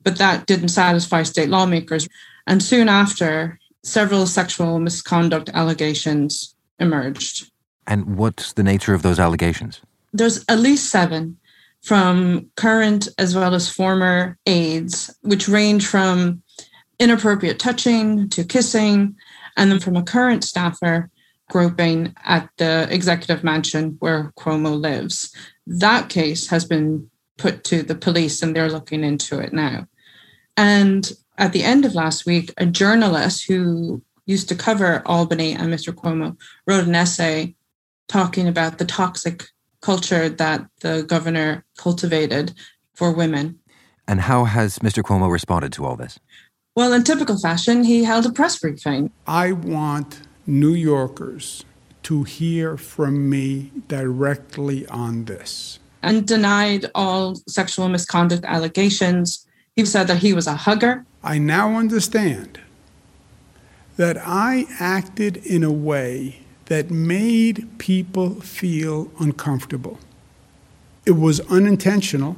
But 0.03 0.17
that 0.17 0.46
didn't 0.46 0.69
satisfy 0.69 1.24
state 1.24 1.50
lawmakers. 1.50 2.08
And 2.46 2.62
soon 2.62 2.89
after, 2.89 3.58
several 3.84 4.27
sexual 4.27 4.79
misconduct 4.79 5.50
allegations 5.53 6.53
emerged. 6.79 7.50
And 7.88 8.17
what's 8.17 8.53
the 8.53 8.63
nature 8.63 8.93
of 8.93 9.01
those 9.01 9.19
allegations? 9.19 9.81
There's 10.13 10.43
at 10.50 10.60
least 10.60 10.91
seven 10.91 11.38
from 11.81 12.50
current 12.58 13.08
as 13.17 13.36
well 13.36 13.55
as 13.55 13.69
former 13.69 14.38
aides, 14.46 15.15
which 15.22 15.48
range 15.48 15.88
from 15.88 16.43
inappropriate 17.00 17.58
touching 17.58 18.27
to 18.29 18.43
kissing, 18.43 19.15
and 19.55 19.72
then 19.72 19.79
from 19.79 19.96
a 19.96 20.03
current 20.03 20.43
staffer 20.43 21.10
groping 21.50 22.15
at 22.24 22.50
the 22.58 22.88
executive 22.89 23.44
mansion 23.44 23.98
where 24.00 24.32
Cuomo 24.38 24.79
lives. 24.79 25.36
That 25.68 26.08
case 26.10 26.48
has 26.48 26.63
been 26.63 27.10
put 27.38 27.63
to 27.65 27.84
the 27.84 27.96
police 27.96 28.41
and 28.41 28.56
they're 28.56 28.70
looking 28.70 29.03
into 29.03 29.39
it 29.39 29.51
now. 29.51 29.88
And 30.56 31.12
at 31.38 31.53
the 31.53 31.63
end 31.63 31.86
of 31.86 31.96
last 31.96 32.25
week, 32.25 32.53
a 32.58 32.65
journalist 32.65 33.46
who 33.48 34.01
used 34.25 34.50
to 34.50 34.56
cover 34.56 35.01
Albany 35.06 35.53
and 35.53 35.74
Mr. 35.74 35.94
Cuomo 35.94 36.38
wrote 36.68 36.86
an 36.86 36.96
essay 36.96 37.56
talking 38.08 38.48
about 38.48 38.77
the 38.77 38.86
toxic 38.86 39.46
culture 39.82 40.29
that 40.29 40.68
the 40.82 41.03
governor 41.03 41.65
cultivated 41.77 42.53
for 42.94 43.12
women. 43.12 43.60
And 44.08 44.22
how 44.22 44.44
has 44.44 44.79
Mr. 44.79 45.01
Cuomo 45.01 45.32
responded 45.32 45.72
to 45.74 45.86
all 45.86 45.96
this? 45.96 46.20
Well, 46.75 46.94
in 46.94 47.03
typical 47.03 47.39
fashion, 47.39 47.84
he 47.84 48.03
held 48.03 48.25
a 48.25 48.32
press 48.32 48.60
briefing. 48.60 49.12
I 49.25 49.53
want 49.53 50.22
New 50.50 50.74
Yorkers 50.74 51.63
to 52.01 52.24
hear 52.24 52.75
from 52.75 53.29
me 53.29 53.72
directly 53.88 54.88
on 54.88 55.25
this. 55.25 55.79
And 56.01 56.27
denied 56.27 56.89
all 56.96 57.36
sexual 57.48 57.88
misconduct 57.88 58.44
allegations. 58.46 59.46
He 59.75 59.86
said 59.86 60.08
that 60.08 60.18
he 60.18 60.34
was 60.34 60.48
a 60.48 60.56
hugger. 60.56 61.06
I 61.24 61.38
now 61.38 61.75
understand 61.75 62.60
that 63.98 64.18
I 64.18 64.65
acted 64.79 65.38
in 65.38 65.63
a 65.63 65.72
way 65.72 66.41
that 66.65 66.89
made 66.89 67.68
people 67.77 68.41
feel 68.41 69.12
uncomfortable. 69.20 70.00
It 71.06 71.12
was 71.12 71.41
unintentional, 71.41 72.38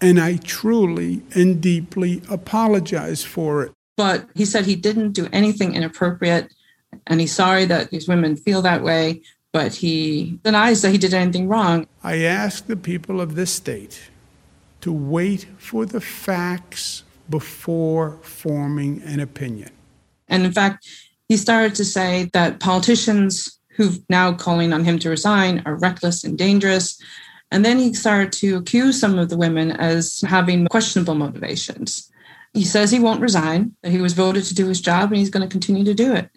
and 0.00 0.20
I 0.20 0.36
truly 0.36 1.22
and 1.34 1.60
deeply 1.62 2.20
apologize 2.28 3.24
for 3.24 3.62
it. 3.62 3.72
But 3.96 4.28
he 4.34 4.44
said 4.44 4.64
he 4.64 4.76
didn't 4.76 5.12
do 5.12 5.28
anything 5.32 5.74
inappropriate, 5.74 6.52
and 7.06 7.20
he's 7.20 7.34
sorry 7.34 7.64
that 7.66 7.90
these 7.90 8.08
women 8.08 8.36
feel 8.36 8.62
that 8.62 8.82
way, 8.82 9.22
but 9.52 9.74
he 9.74 10.38
denies 10.42 10.82
that 10.82 10.90
he 10.90 10.98
did 10.98 11.14
anything 11.14 11.48
wrong. 11.48 11.86
I 12.02 12.22
ask 12.22 12.66
the 12.66 12.76
people 12.76 13.20
of 13.20 13.34
this 13.34 13.52
state 13.52 14.10
to 14.80 14.92
wait 14.92 15.46
for 15.58 15.86
the 15.86 16.00
facts 16.00 17.04
before 17.28 18.18
forming 18.22 19.02
an 19.02 19.20
opinion. 19.20 19.70
And 20.28 20.44
in 20.44 20.52
fact, 20.52 20.88
he 21.28 21.36
started 21.36 21.74
to 21.76 21.84
say 21.84 22.30
that 22.32 22.60
politicians 22.60 23.58
who've 23.76 24.00
now 24.08 24.32
calling 24.32 24.72
on 24.72 24.84
him 24.84 24.98
to 24.98 25.10
resign 25.10 25.62
are 25.64 25.76
reckless 25.76 26.24
and 26.24 26.36
dangerous. 26.36 27.00
And 27.50 27.64
then 27.64 27.78
he 27.78 27.94
started 27.94 28.32
to 28.34 28.56
accuse 28.56 29.00
some 29.00 29.18
of 29.18 29.28
the 29.28 29.36
women 29.36 29.72
as 29.72 30.22
having 30.26 30.66
questionable 30.66 31.14
motivations. 31.14 32.10
He 32.54 32.64
says 32.64 32.90
he 32.90 33.00
won't 33.00 33.20
resign, 33.20 33.74
that 33.82 33.92
he 33.92 34.00
was 34.00 34.12
voted 34.12 34.44
to 34.44 34.54
do 34.54 34.66
his 34.66 34.80
job 34.80 35.10
and 35.10 35.16
he's 35.16 35.30
going 35.30 35.46
to 35.46 35.50
continue 35.50 35.84
to 35.84 35.94
do 35.94 36.14
it. 36.14 36.30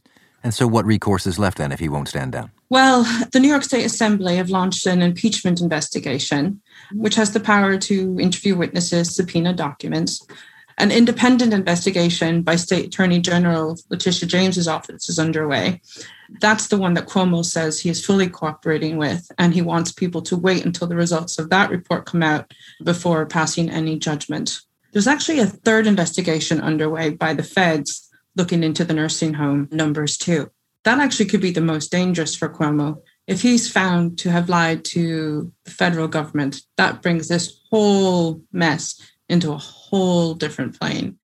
And 0.44 0.54
so, 0.54 0.68
what 0.68 0.86
recourse 0.86 1.26
is 1.26 1.40
left 1.40 1.58
then 1.58 1.72
if 1.72 1.80
he 1.80 1.90
won't 1.90 2.08
stand 2.08 2.34
down? 2.34 2.52
Well, 2.70 3.04
the 3.32 3.40
New 3.40 3.48
York 3.48 3.64
State 3.64 3.86
Assembly 3.86 4.36
have 4.38 4.50
launched 4.50 4.86
an 4.86 5.02
impeachment 5.02 5.60
investigation, 5.60 6.62
which 6.94 7.16
has 7.16 7.34
the 7.34 7.40
power 7.40 7.78
to 7.80 8.20
interview 8.20 8.56
witnesses, 8.56 9.16
subpoena 9.16 9.54
documents. 9.54 10.26
An 10.78 10.92
independent 10.92 11.54
investigation 11.54 12.42
by 12.42 12.58
State 12.58 12.88
Attorney 12.88 13.20
General 13.20 13.78
Letitia 13.90 14.28
James's 14.28 14.68
office 14.68 15.10
is 15.10 15.18
underway. 15.18 15.82
That's 16.42 16.68
the 16.68 16.78
one 16.78 16.96
that 16.96 17.08
Cuomo 17.08 17.46
says 17.46 17.80
he 17.80 17.90
is 17.90 18.06
fully 18.06 18.28
cooperating 18.28 18.98
with, 18.98 19.32
and 19.38 19.54
he 19.54 19.62
wants 19.62 19.92
people 19.92 20.22
to 20.24 20.36
wait 20.36 20.66
until 20.66 20.88
the 20.88 20.96
results 20.96 21.40
of 21.40 21.50
that 21.50 21.70
report 21.70 22.06
come 22.06 22.22
out 22.22 22.54
before 22.84 23.26
passing 23.26 23.70
any 23.70 23.98
judgment. 23.98 24.62
There's 24.96 25.08
actually 25.08 25.40
a 25.40 25.46
third 25.46 25.88
investigation 25.88 26.62
underway 26.62 27.10
by 27.10 27.34
the 27.34 27.44
feds 27.44 28.10
looking 28.38 28.64
into 28.64 28.86
the 28.86 28.94
nursing 28.94 29.34
home 29.34 29.68
numbers 29.70 30.16
too. 30.16 30.50
That 30.86 31.00
actually 31.00 31.26
could 31.26 31.42
be 31.42 31.52
the 31.52 31.60
most 31.60 31.92
dangerous 31.92 32.34
for 32.34 32.48
Cuomo. 32.48 33.02
If 33.28 33.42
he's 33.42 33.70
found 33.70 34.18
to 34.20 34.32
have 34.32 34.48
lied 34.48 34.86
to 34.86 35.52
the 35.66 35.72
federal 35.72 36.08
government, 36.08 36.62
that 36.78 37.02
brings 37.02 37.28
this 37.28 37.60
whole 37.70 38.42
mess 38.54 38.98
into 39.28 39.52
a 39.52 39.58
whole 39.58 40.34
different 40.34 40.80
plane. 40.80 41.18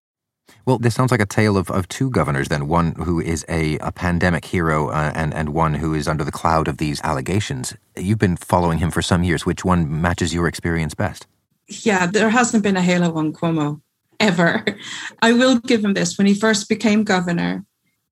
Well, 0.66 0.78
this 0.78 0.94
sounds 0.94 1.12
like 1.12 1.22
a 1.22 1.26
tale 1.26 1.56
of, 1.56 1.72
of 1.72 1.88
two 1.88 2.10
governors 2.10 2.50
then 2.50 2.68
one 2.68 2.92
who 2.96 3.22
is 3.22 3.46
a, 3.48 3.78
a 3.78 3.94
pandemic 3.94 4.44
hero 4.44 4.90
uh, 4.90 5.14
and, 5.16 5.34
and 5.34 5.54
one 5.54 5.76
who 5.76 5.94
is 5.94 6.10
under 6.10 6.26
the 6.26 6.32
cloud 6.34 6.68
of 6.68 6.76
these 6.76 7.00
allegations. 7.06 7.74
You've 7.96 8.20
been 8.20 8.36
following 8.36 8.80
him 8.80 8.92
for 8.92 9.02
some 9.02 9.24
years. 9.24 9.46
Which 9.46 9.64
one 9.64 10.02
matches 10.02 10.34
your 10.34 10.50
experience 10.50 10.94
best? 10.94 11.26
Yeah, 11.72 12.06
there 12.06 12.30
hasn't 12.30 12.64
been 12.64 12.78
a 12.78 12.82
halo 12.82 13.14
on 13.16 13.34
Cuomo 13.34 13.82
ever. 14.20 14.66
I 15.22 15.34
will 15.34 15.60
give 15.60 15.84
him 15.84 15.94
this. 15.94 16.18
When 16.18 16.28
he 16.28 16.34
first 16.34 16.68
became 16.68 17.04
governor, 17.04 17.66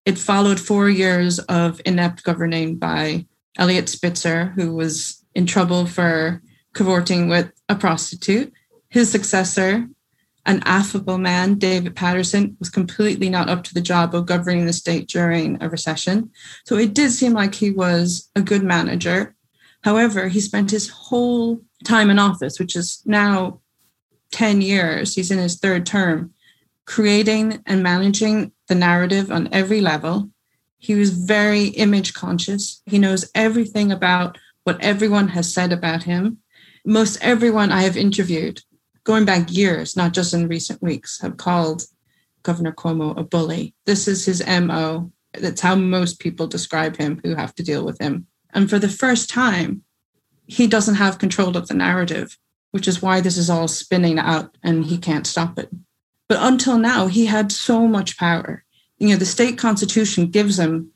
it 0.06 0.18
followed 0.18 0.60
four 0.60 0.90
years 0.90 1.40
of 1.40 1.82
inept 1.86 2.24
governing 2.24 2.78
by 2.78 3.26
Eliot 3.58 3.90
Spitzer, 3.90 4.54
who 4.56 4.76
was 4.76 5.24
in 5.36 5.46
trouble 5.46 5.86
for 5.86 6.42
cavorting 6.74 7.28
with 7.28 7.52
a 7.68 7.76
prostitute. 7.76 8.54
His 8.90 9.12
successor, 9.12 9.88
an 10.46 10.64
affable 10.66 11.18
man, 11.18 11.56
David 11.56 11.96
Paterson, 11.96 12.56
was 12.60 12.70
completely 12.70 13.30
not 13.30 13.50
up 13.50 13.64
to 13.66 13.74
the 13.74 13.82
job 13.82 14.16
of 14.16 14.26
governing 14.26 14.66
the 14.66 14.74
state 14.74 15.10
during 15.10 15.62
a 15.62 15.70
recession. 15.70 16.32
So 16.66 16.78
it 16.78 16.94
did 16.94 17.12
seem 17.12 17.34
like 17.34 17.56
he 17.56 17.72
was 17.72 18.32
a 18.36 18.42
good 18.42 18.64
manager. 18.64 19.36
However, 19.84 20.30
he 20.30 20.40
spent 20.40 20.72
his 20.72 20.90
whole 20.90 21.62
time 21.84 22.10
in 22.10 22.20
office, 22.20 22.60
which 22.60 22.76
is 22.76 23.02
now 23.06 23.62
10 24.32 24.62
years, 24.62 25.16
he's 25.16 25.32
in 25.32 25.38
his 25.38 25.58
third 25.58 25.86
term, 25.86 26.34
creating 26.86 27.62
and 27.66 27.84
managing 27.84 28.52
the 28.68 28.76
narrative 28.76 29.32
on 29.32 29.50
every 29.52 29.82
level. 29.82 30.30
He 30.78 30.96
was 30.96 31.10
very 31.10 31.66
image 31.66 32.14
conscious. 32.14 32.82
He 32.86 33.00
knows 33.00 33.30
everything 33.36 33.92
about 33.92 34.38
what 34.64 34.82
everyone 34.82 35.30
has 35.30 35.52
said 35.52 35.74
about 35.74 36.04
him. 36.04 36.38
Most 36.86 37.18
everyone 37.22 37.72
I 37.72 37.82
have 37.82 37.98
interviewed, 37.98 38.62
going 39.04 39.26
back 39.26 39.52
years, 39.52 39.96
not 39.96 40.14
just 40.14 40.34
in 40.34 40.48
recent 40.48 40.82
weeks, 40.82 41.20
have 41.22 41.38
called 41.38 41.84
Governor 42.44 42.72
Cuomo 42.72 43.18
a 43.18 43.24
bully. 43.24 43.74
This 43.86 44.08
is 44.08 44.26
his 44.26 44.46
MO. 44.46 45.12
That's 45.34 45.62
how 45.62 45.76
most 45.76 46.20
people 46.20 46.48
describe 46.48 46.98
him 46.98 47.20
who 47.24 47.36
have 47.36 47.54
to 47.56 47.64
deal 47.64 47.84
with 47.84 48.00
him. 48.00 48.28
And 48.54 48.70
for 48.70 48.80
the 48.80 48.90
first 48.90 49.30
time, 49.30 49.84
he 50.50 50.66
doesn't 50.66 50.96
have 50.96 51.20
control 51.20 51.56
of 51.56 51.68
the 51.68 51.76
narrative, 51.76 52.38
which 52.72 52.88
is 52.88 53.04
why 53.04 53.22
this 53.22 53.38
is 53.38 53.52
all 53.52 53.68
spinning 53.68 54.18
out 54.18 54.58
and 54.64 54.86
he 54.86 54.98
can't 54.98 55.28
stop 55.28 55.60
it. 55.60 55.70
But 56.28 56.40
until 56.42 56.80
now, 56.80 57.06
he 57.06 57.28
had 57.28 57.52
so 57.52 57.88
much 57.88 58.18
power. 58.18 58.64
You 58.98 59.10
know, 59.10 59.16
the 59.16 59.26
state 59.26 59.60
constitution 59.60 60.32
gives 60.32 60.58
him 60.58 60.92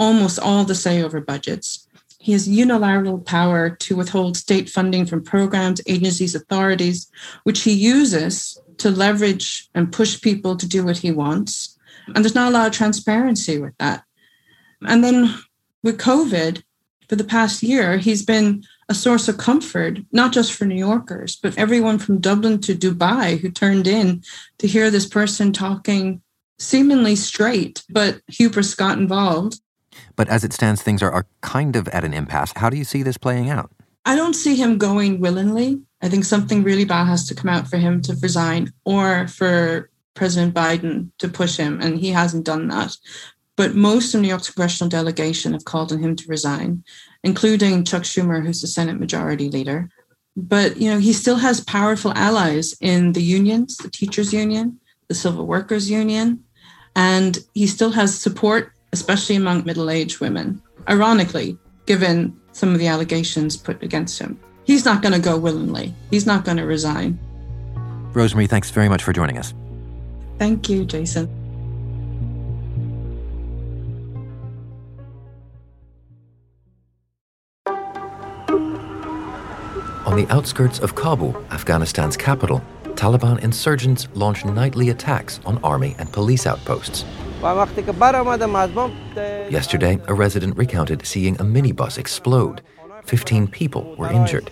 almost 0.00 0.40
all 0.40 0.64
the 0.64 0.74
say 0.74 1.00
over 1.00 1.20
budgets. 1.20 1.86
He 2.18 2.32
has 2.32 2.48
unilateral 2.48 3.20
power 3.20 3.70
to 3.70 3.96
withhold 3.96 4.36
state 4.36 4.68
funding 4.68 5.06
from 5.06 5.22
programs, 5.22 5.80
agencies, 5.86 6.34
authorities, 6.34 7.08
which 7.44 7.62
he 7.62 7.72
uses 7.72 8.60
to 8.78 8.90
leverage 8.90 9.68
and 9.76 9.92
push 9.92 10.20
people 10.20 10.56
to 10.56 10.68
do 10.68 10.84
what 10.84 10.98
he 10.98 11.12
wants. 11.12 11.78
And 12.08 12.24
there's 12.24 12.34
not 12.34 12.48
a 12.48 12.54
lot 12.54 12.66
of 12.66 12.72
transparency 12.72 13.58
with 13.58 13.76
that. 13.78 14.02
And 14.82 15.04
then 15.04 15.36
with 15.84 15.98
COVID, 15.98 16.64
for 17.12 17.16
the 17.16 17.24
past 17.24 17.62
year, 17.62 17.98
he's 17.98 18.24
been 18.24 18.64
a 18.88 18.94
source 18.94 19.28
of 19.28 19.36
comfort, 19.36 19.98
not 20.12 20.32
just 20.32 20.54
for 20.54 20.64
New 20.64 20.78
Yorkers, 20.78 21.36
but 21.36 21.58
everyone 21.58 21.98
from 21.98 22.22
Dublin 22.22 22.58
to 22.62 22.74
Dubai 22.74 23.38
who 23.38 23.50
turned 23.50 23.86
in 23.86 24.22
to 24.56 24.66
hear 24.66 24.90
this 24.90 25.04
person 25.04 25.52
talking 25.52 26.22
seemingly 26.58 27.14
straight, 27.14 27.82
but 27.90 28.22
hubris 28.28 28.74
got 28.74 28.96
involved. 28.96 29.60
But 30.16 30.30
as 30.30 30.42
it 30.42 30.54
stands, 30.54 30.80
things 30.80 31.02
are, 31.02 31.10
are 31.10 31.26
kind 31.42 31.76
of 31.76 31.86
at 31.88 32.02
an 32.02 32.14
impasse. 32.14 32.54
How 32.56 32.70
do 32.70 32.78
you 32.78 32.84
see 32.84 33.02
this 33.02 33.18
playing 33.18 33.50
out? 33.50 33.70
I 34.06 34.16
don't 34.16 34.32
see 34.32 34.56
him 34.56 34.78
going 34.78 35.20
willingly. 35.20 35.82
I 36.00 36.08
think 36.08 36.24
something 36.24 36.62
really 36.62 36.86
bad 36.86 37.08
has 37.08 37.26
to 37.26 37.34
come 37.34 37.50
out 37.50 37.68
for 37.68 37.76
him 37.76 38.00
to 38.04 38.16
resign 38.22 38.72
or 38.86 39.28
for 39.28 39.90
President 40.14 40.54
Biden 40.54 41.10
to 41.18 41.28
push 41.28 41.58
him, 41.58 41.78
and 41.82 41.98
he 41.98 42.08
hasn't 42.08 42.46
done 42.46 42.68
that. 42.68 42.96
But 43.56 43.74
most 43.74 44.14
of 44.14 44.20
New 44.20 44.28
York's 44.28 44.50
congressional 44.50 44.88
delegation 44.88 45.52
have 45.52 45.64
called 45.64 45.92
on 45.92 46.02
him 46.02 46.16
to 46.16 46.28
resign, 46.28 46.84
including 47.22 47.84
Chuck 47.84 48.02
Schumer, 48.02 48.44
who's 48.44 48.62
the 48.62 48.66
Senate 48.66 48.98
Majority 48.98 49.50
Leader. 49.50 49.90
But 50.36 50.78
you 50.78 50.90
know, 50.90 50.98
he 50.98 51.12
still 51.12 51.36
has 51.36 51.60
powerful 51.60 52.12
allies 52.14 52.74
in 52.80 53.12
the 53.12 53.22
unions, 53.22 53.76
the 53.76 53.90
teachers 53.90 54.32
union, 54.32 54.80
the 55.08 55.14
civil 55.14 55.46
workers 55.46 55.90
union, 55.90 56.42
and 56.96 57.38
he 57.52 57.66
still 57.66 57.90
has 57.90 58.18
support, 58.18 58.72
especially 58.92 59.36
among 59.36 59.64
middle-aged 59.64 60.20
women. 60.20 60.62
Ironically, 60.88 61.58
given 61.86 62.34
some 62.52 62.72
of 62.72 62.78
the 62.78 62.86
allegations 62.86 63.56
put 63.56 63.82
against 63.82 64.18
him. 64.18 64.38
He's 64.64 64.84
not 64.84 65.02
going 65.02 65.14
to 65.14 65.20
go 65.20 65.38
willingly. 65.38 65.94
He's 66.10 66.26
not 66.26 66.44
going 66.44 66.58
to 66.58 66.64
resign. 66.64 67.18
Rosemary, 68.12 68.46
thanks 68.46 68.70
very 68.70 68.88
much 68.88 69.02
for 69.02 69.12
joining 69.12 69.38
us. 69.38 69.54
Thank 70.38 70.68
you, 70.68 70.84
Jason. 70.84 71.41
On 80.12 80.18
the 80.18 80.30
outskirts 80.30 80.78
of 80.78 80.94
Kabul, 80.94 81.34
Afghanistan's 81.50 82.18
capital, 82.18 82.62
Taliban 83.00 83.38
insurgents 83.38 84.08
launch 84.12 84.44
nightly 84.44 84.90
attacks 84.90 85.40
on 85.46 85.56
army 85.64 85.96
and 85.98 86.12
police 86.12 86.46
outposts. 86.46 87.06
Yesterday, 89.50 89.98
a 90.08 90.12
resident 90.12 90.54
recounted 90.58 91.06
seeing 91.06 91.36
a 91.36 91.44
minibus 91.44 91.96
explode. 91.96 92.60
15 93.06 93.48
people 93.48 93.96
were 93.96 94.12
injured. 94.12 94.50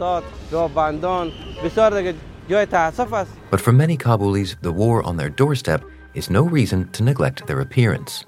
But 3.50 3.60
for 3.60 3.72
many 3.72 3.98
Kabulis, 3.98 4.56
the 4.62 4.72
war 4.72 5.02
on 5.02 5.18
their 5.18 5.28
doorstep 5.28 5.84
is 6.14 6.30
no 6.30 6.44
reason 6.44 6.90
to 6.92 7.02
neglect 7.02 7.46
their 7.46 7.60
appearance. 7.60 8.24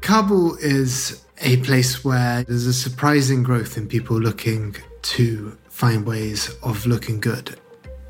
Kabul 0.00 0.56
is 0.62 1.26
a 1.42 1.58
place 1.58 2.02
where 2.02 2.42
there's 2.44 2.64
a 2.64 2.72
surprising 2.72 3.42
growth 3.42 3.76
in 3.76 3.86
people 3.86 4.18
looking 4.18 4.74
to 5.02 5.58
find 5.78 6.04
ways 6.04 6.52
of 6.64 6.86
looking 6.86 7.20
good. 7.20 7.56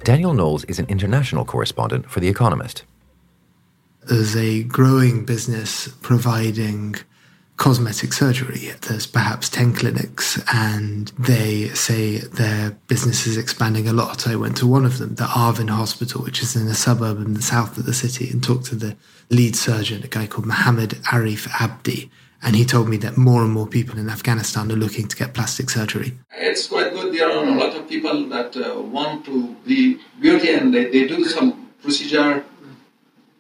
Daniel 0.03 0.33
Knowles 0.33 0.65
is 0.65 0.79
an 0.79 0.87
international 0.89 1.45
correspondent 1.45 2.11
for 2.11 2.19
The 2.19 2.29
Economist. 2.29 2.85
There's 4.09 4.35
a 4.35 4.63
growing 4.63 5.27
business 5.27 5.87
providing 6.01 6.95
cosmetic 7.59 8.15
surgery. 8.15 8.71
There's 8.89 9.07
perhaps 9.07 9.51
10 9.51 9.75
clinics, 9.75 10.43
and 10.51 11.09
they 11.19 11.69
say 11.75 12.19
their 12.19 12.71
business 12.87 13.27
is 13.27 13.37
expanding 13.37 13.87
a 13.87 13.93
lot. 13.93 14.27
I 14.27 14.37
went 14.37 14.57
to 14.59 14.67
one 14.67 14.87
of 14.87 14.97
them, 14.97 15.17
the 15.17 15.25
Arvin 15.25 15.69
Hospital, 15.69 16.23
which 16.23 16.43
is 16.43 16.57
in 16.57 16.69
a 16.69 16.75
suburb 16.75 17.19
in 17.19 17.35
the 17.35 17.43
south 17.43 17.77
of 17.77 17.85
the 17.85 17.93
city, 17.93 18.31
and 18.31 18.43
talked 18.43 18.65
to 18.67 18.77
the 18.77 18.97
lead 19.29 19.55
surgeon, 19.55 20.03
a 20.03 20.09
guy 20.09 20.27
called 20.27 20.47
Mohammed 20.47 20.93
Arif 21.13 21.47
Abdi. 21.61 22.11
And 22.43 22.55
he 22.55 22.65
told 22.65 22.89
me 22.89 22.97
that 22.99 23.17
more 23.17 23.43
and 23.43 23.53
more 23.53 23.67
people 23.67 23.99
in 23.99 24.09
Afghanistan 24.09 24.71
are 24.71 24.77
looking 24.77 25.09
to 25.09 25.17
get 25.17 25.35
plastic 25.35 25.71
surgery. 25.71 26.19
It's 26.33 26.69
quite 26.69 26.93
good. 26.93 27.13
There 27.13 27.29
are 27.29 27.45
a 27.45 27.51
lot 27.51 27.75
of 27.75 27.89
people 27.89 28.29
that 28.29 28.57
uh, 28.57 28.81
want 28.81 29.25
to 29.27 29.57
be 29.67 29.99
beauty 30.21 30.53
and 30.53 30.73
they, 30.73 30.85
they 30.85 31.07
do 31.09 31.25
some 31.25 31.71
procedure 31.83 32.45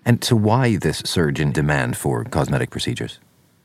and 0.08 0.22
to 0.22 0.34
why 0.34 0.76
this 0.76 1.02
surge 1.04 1.38
in 1.38 1.52
demand 1.52 1.98
for 1.98 2.24
cosmetic 2.24 2.70
procedures? 2.70 3.18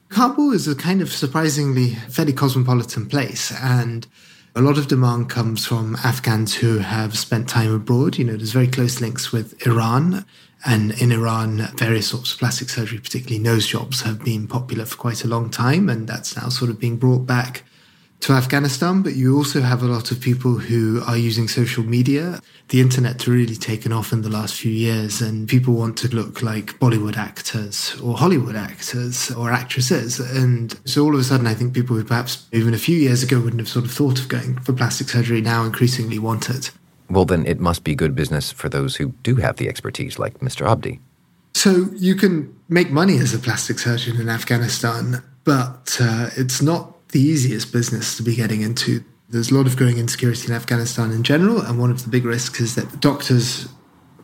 Kabul 0.10 0.52
is 0.52 0.68
a 0.68 0.76
kind 0.76 1.02
of 1.02 1.10
surprisingly 1.10 1.96
fairly 2.10 2.34
cosmopolitan 2.34 3.08
place, 3.08 3.54
and 3.62 4.06
a 4.54 4.62
lot 4.62 4.78
of 4.78 4.90
demand 4.90 5.30
comes 5.30 5.66
from 5.66 5.96
Afghans 6.04 6.56
who 6.56 6.80
have 6.80 7.18
spent 7.18 7.48
time 7.48 7.74
abroad. 7.74 8.18
You 8.18 8.26
know, 8.26 8.36
there's 8.36 8.52
very 8.52 8.68
close 8.68 9.00
links 9.00 9.32
with 9.32 9.66
Iran. 9.66 10.26
And 10.66 10.92
in 11.02 11.12
Iran, 11.12 11.68
various 11.76 12.08
sorts 12.08 12.34
of 12.34 12.40
plastic 12.40 12.70
surgery, 12.70 13.00
particularly 13.00 13.40
nose 13.40 13.68
jobs, 13.68 14.02
have 14.02 14.24
been 14.24 14.48
popular 14.48 14.86
for 14.86 14.98
quite 14.98 15.24
a 15.24 15.28
long 15.28 15.50
time. 15.50 15.90
And 15.90 16.08
that's 16.08 16.38
now 16.38 16.50
sort 16.50 16.72
of 16.72 16.80
being 16.80 16.98
brought 16.98 17.26
back 17.26 17.64
to 18.24 18.32
Afghanistan, 18.32 19.02
but 19.02 19.16
you 19.16 19.36
also 19.36 19.60
have 19.60 19.84
a 19.84 19.86
lot 19.86 20.10
of 20.10 20.22
people 20.22 20.54
who 20.54 21.04
are 21.06 21.18
using 21.18 21.50
social 21.50 21.84
media, 21.84 22.40
the 22.70 22.80
internet 22.80 23.20
to 23.20 23.32
really 23.32 23.58
taken 23.58 23.92
off 23.92 24.14
in 24.14 24.22
the 24.22 24.30
last 24.30 24.56
few 24.56 24.72
years, 24.72 25.22
and 25.22 25.50
people 25.50 25.74
want 25.74 25.98
to 25.98 26.08
look 26.08 26.42
like 26.42 26.80
Bollywood 26.80 27.18
actors 27.18 28.00
or 28.02 28.18
Hollywood 28.18 28.56
actors 28.56 29.30
or 29.32 29.52
actresses. 29.52 30.22
And 30.22 30.74
so 30.86 31.04
all 31.04 31.14
of 31.14 31.20
a 31.20 31.24
sudden, 31.26 31.48
I 31.48 31.54
think 31.54 31.74
people 31.74 31.98
who 31.98 32.06
perhaps 32.06 32.48
even 32.54 32.74
a 32.74 32.78
few 32.78 32.98
years 32.98 33.24
ago 33.24 33.42
wouldn't 33.42 33.60
have 33.60 33.68
sort 33.68 33.84
of 33.84 33.92
thought 33.92 34.20
of 34.20 34.30
going 34.30 34.58
for 34.60 34.72
plastic 34.72 35.10
surgery 35.10 35.42
now 35.42 35.66
increasingly 35.66 36.18
want 36.18 36.50
it. 36.50 36.72
Well, 37.10 37.26
then 37.26 37.46
it 37.46 37.60
must 37.60 37.84
be 37.84 37.96
good 37.96 38.16
business 38.16 38.52
for 38.52 38.70
those 38.70 38.96
who 38.96 39.10
do 39.24 39.36
have 39.36 39.58
the 39.58 39.68
expertise, 39.68 40.18
like 40.18 40.40
Mr. 40.40 40.70
Abdi. 40.70 41.00
So 41.54 41.88
you 41.94 42.16
can 42.16 42.54
make 42.70 42.90
money 42.90 43.18
as 43.20 43.34
a 43.34 43.40
plastic 43.40 43.80
surgeon 43.80 44.20
in 44.20 44.30
Afghanistan, 44.30 45.24
but 45.44 45.98
uh, 46.02 46.30
it's 46.36 46.62
not 46.62 47.08
the 47.10 47.20
easiest 47.22 47.72
business 47.72 48.18
to 48.18 48.24
be 48.24 48.36
getting 48.36 48.62
into. 48.62 49.04
There's 49.30 49.52
a 49.52 49.56
lot 49.56 49.68
of 49.68 49.78
growing 49.78 49.98
insecurity 49.98 50.48
in 50.48 50.54
Afghanistan 50.54 51.12
in 51.12 51.24
general, 51.24 51.62
and 51.62 51.80
one 51.80 51.92
of 51.92 52.04
the 52.04 52.10
big 52.10 52.26
risks 52.26 52.60
is 52.60 52.76
that 52.76 53.00
doctors 53.00 53.68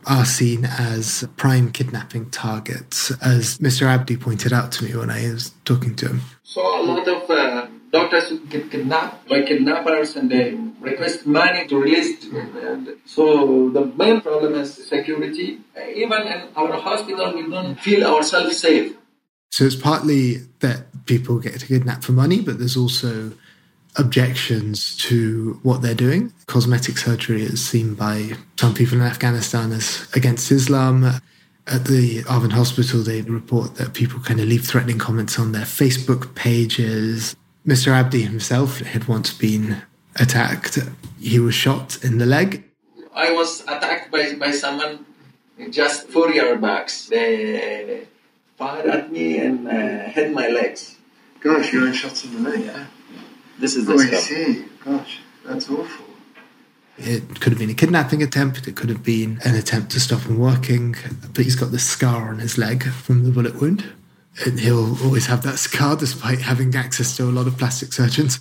are 0.06 0.24
seen 0.24 0.64
as 0.64 1.26
prime 1.36 1.70
kidnapping 1.70 2.30
targets, 2.30 3.10
as 3.22 3.58
Mr. 3.58 3.86
Abdi 3.86 4.16
pointed 4.16 4.52
out 4.52 4.72
to 4.72 4.84
me 4.84 4.96
when 4.96 5.10
I 5.10 5.30
was 5.30 5.52
talking 5.64 5.94
to 5.96 6.08
him. 6.08 6.20
So 6.42 6.60
a 6.60 6.82
lot 6.82 7.06
of 7.06 7.30
uh, 7.30 7.66
doctors 7.92 8.32
get 8.48 8.70
kidnapped 8.70 9.28
by 9.28 9.42
kidnappers 9.42 10.16
and 10.16 10.30
they 10.30 10.58
request 10.80 11.26
money 11.26 11.66
to 11.66 11.76
release. 11.76 12.24
And 12.24 12.96
so 13.04 13.70
the 13.70 13.86
main 13.86 14.20
problem 14.20 14.54
is 14.54 14.74
security. 14.74 15.58
Even 15.94 16.22
in 16.22 16.48
our 16.56 16.72
hospital, 16.72 17.34
we 17.34 17.50
don't 17.50 17.78
feel 17.78 18.06
ourselves 18.06 18.58
safe. 18.58 18.96
So 19.50 19.64
it's 19.64 19.76
partly 19.76 20.36
that 20.60 21.06
people 21.06 21.38
get 21.40 21.66
kidnapped 21.66 22.04
for 22.04 22.12
money, 22.12 22.40
but 22.40 22.58
there's 22.58 22.76
also 22.76 23.32
objections 23.96 24.96
to 24.96 25.58
what 25.64 25.82
they're 25.82 25.94
doing. 25.94 26.32
Cosmetic 26.46 26.96
surgery 26.96 27.42
is 27.42 27.66
seen 27.66 27.94
by 27.94 28.36
some 28.56 28.72
people 28.72 28.98
in 28.98 29.04
Afghanistan 29.04 29.72
as 29.72 30.08
against 30.14 30.50
Islam. 30.52 31.20
At 31.66 31.84
the 31.84 32.22
Arvin 32.24 32.52
Hospital, 32.52 33.02
they 33.02 33.22
report 33.22 33.76
that 33.76 33.94
people 33.94 34.20
kind 34.20 34.40
of 34.40 34.48
leave 34.48 34.64
threatening 34.64 34.98
comments 34.98 35.38
on 35.38 35.52
their 35.52 35.64
Facebook 35.64 36.34
pages. 36.34 37.36
Mr. 37.70 37.92
Abdi 37.92 38.22
himself 38.22 38.80
had 38.80 39.06
once 39.06 39.32
been 39.32 39.82
attacked. 40.16 40.76
He 41.20 41.38
was 41.38 41.54
shot 41.54 42.02
in 42.02 42.18
the 42.18 42.26
leg. 42.26 42.64
I 43.14 43.30
was 43.30 43.60
attacked 43.60 44.10
by, 44.10 44.34
by 44.34 44.50
someone 44.50 45.06
just 45.70 46.08
four 46.08 46.32
years 46.32 46.60
back. 46.60 46.90
They 47.08 48.08
fired 48.56 48.86
at 48.86 49.12
me 49.12 49.38
and 49.38 49.68
uh, 49.68 50.10
hit 50.10 50.32
my 50.32 50.48
legs. 50.48 50.96
Gosh, 51.38 51.72
you 51.72 51.82
were 51.82 51.92
shot 51.92 52.24
in 52.24 52.42
the 52.42 52.50
leg. 52.50 52.64
Yeah. 52.64 52.86
This 53.60 53.76
is 53.76 53.88
oh, 53.88 53.96
the 53.96 54.16
I 54.16 54.20
see. 54.20 54.64
Gosh, 54.84 55.20
that's 55.44 55.70
awful. 55.70 56.06
It 56.98 57.40
could 57.40 57.52
have 57.52 57.60
been 57.60 57.70
a 57.70 57.74
kidnapping 57.74 58.20
attempt, 58.20 58.66
it 58.66 58.74
could 58.74 58.88
have 58.88 59.04
been 59.04 59.38
an 59.44 59.54
attempt 59.54 59.92
to 59.92 60.00
stop 60.00 60.22
him 60.22 60.40
working, 60.40 60.96
but 61.32 61.44
he's 61.44 61.54
got 61.54 61.70
this 61.70 61.88
scar 61.88 62.30
on 62.30 62.40
his 62.40 62.58
leg 62.58 62.82
from 62.82 63.22
the 63.22 63.30
bullet 63.30 63.60
wound. 63.60 63.84
And 64.46 64.58
he'll 64.58 64.96
always 65.04 65.26
have 65.26 65.42
that 65.42 65.58
scar 65.58 65.96
despite 65.96 66.40
having 66.40 66.74
access 66.74 67.16
to 67.16 67.24
a 67.24 67.32
lot 67.32 67.46
of 67.46 67.58
plastic 67.58 67.92
surgeons. 67.92 68.40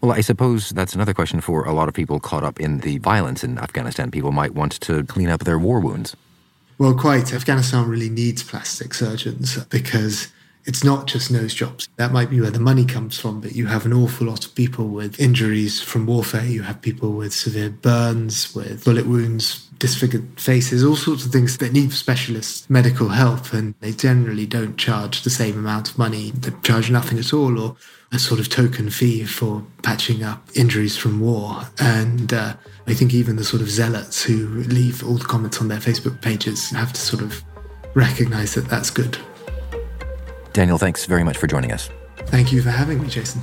Well, 0.00 0.12
I 0.12 0.20
suppose 0.20 0.70
that's 0.70 0.94
another 0.94 1.14
question 1.14 1.40
for 1.40 1.64
a 1.64 1.72
lot 1.72 1.88
of 1.88 1.94
people 1.94 2.20
caught 2.20 2.44
up 2.44 2.60
in 2.60 2.80
the 2.80 2.98
violence 2.98 3.42
in 3.42 3.58
Afghanistan. 3.58 4.10
People 4.10 4.32
might 4.32 4.54
want 4.54 4.72
to 4.80 5.04
clean 5.04 5.30
up 5.30 5.44
their 5.44 5.58
war 5.58 5.80
wounds. 5.80 6.14
Well, 6.76 6.94
quite. 6.94 7.32
Afghanistan 7.32 7.88
really 7.88 8.10
needs 8.10 8.42
plastic 8.42 8.92
surgeons 8.92 9.64
because 9.66 10.32
it's 10.66 10.82
not 10.82 11.06
just 11.06 11.30
nose 11.30 11.54
jobs. 11.54 11.88
That 11.96 12.12
might 12.12 12.30
be 12.30 12.40
where 12.40 12.50
the 12.50 12.60
money 12.60 12.84
comes 12.84 13.18
from, 13.18 13.40
but 13.40 13.54
you 13.54 13.66
have 13.66 13.86
an 13.86 13.92
awful 13.92 14.26
lot 14.26 14.44
of 14.44 14.54
people 14.54 14.88
with 14.88 15.20
injuries 15.20 15.80
from 15.80 16.06
warfare. 16.06 16.44
You 16.44 16.62
have 16.62 16.82
people 16.82 17.12
with 17.12 17.32
severe 17.32 17.70
burns, 17.70 18.54
with 18.54 18.84
bullet 18.84 19.06
wounds, 19.06 19.63
disfigured 19.84 20.26
faces, 20.40 20.82
all 20.82 20.96
sorts 20.96 21.26
of 21.26 21.30
things 21.30 21.58
that 21.58 21.70
need 21.70 21.92
specialist 21.92 22.70
medical 22.70 23.10
help. 23.10 23.52
And 23.52 23.74
they 23.80 23.92
generally 23.92 24.46
don't 24.46 24.78
charge 24.78 25.20
the 25.24 25.28
same 25.28 25.58
amount 25.58 25.90
of 25.90 25.98
money. 25.98 26.30
They 26.30 26.52
charge 26.62 26.90
nothing 26.90 27.18
at 27.18 27.34
all 27.34 27.60
or 27.60 27.76
a 28.10 28.18
sort 28.18 28.40
of 28.40 28.48
token 28.48 28.88
fee 28.88 29.24
for 29.24 29.62
patching 29.82 30.22
up 30.22 30.40
injuries 30.54 30.96
from 30.96 31.20
war. 31.20 31.64
And 31.78 32.32
uh, 32.32 32.54
I 32.86 32.94
think 32.94 33.12
even 33.12 33.36
the 33.36 33.44
sort 33.44 33.60
of 33.60 33.68
zealots 33.68 34.22
who 34.22 34.46
leave 34.78 35.06
all 35.06 35.16
the 35.16 35.26
comments 35.26 35.60
on 35.60 35.68
their 35.68 35.80
Facebook 35.80 36.22
pages 36.22 36.70
have 36.70 36.94
to 36.94 37.00
sort 37.00 37.22
of 37.22 37.44
recognize 37.92 38.54
that 38.54 38.66
that's 38.70 38.88
good. 38.88 39.18
Daniel, 40.54 40.78
thanks 40.78 41.04
very 41.04 41.24
much 41.24 41.36
for 41.36 41.46
joining 41.46 41.72
us. 41.72 41.90
Thank 42.28 42.52
you 42.52 42.62
for 42.62 42.70
having 42.70 43.02
me, 43.02 43.08
Jason. 43.08 43.42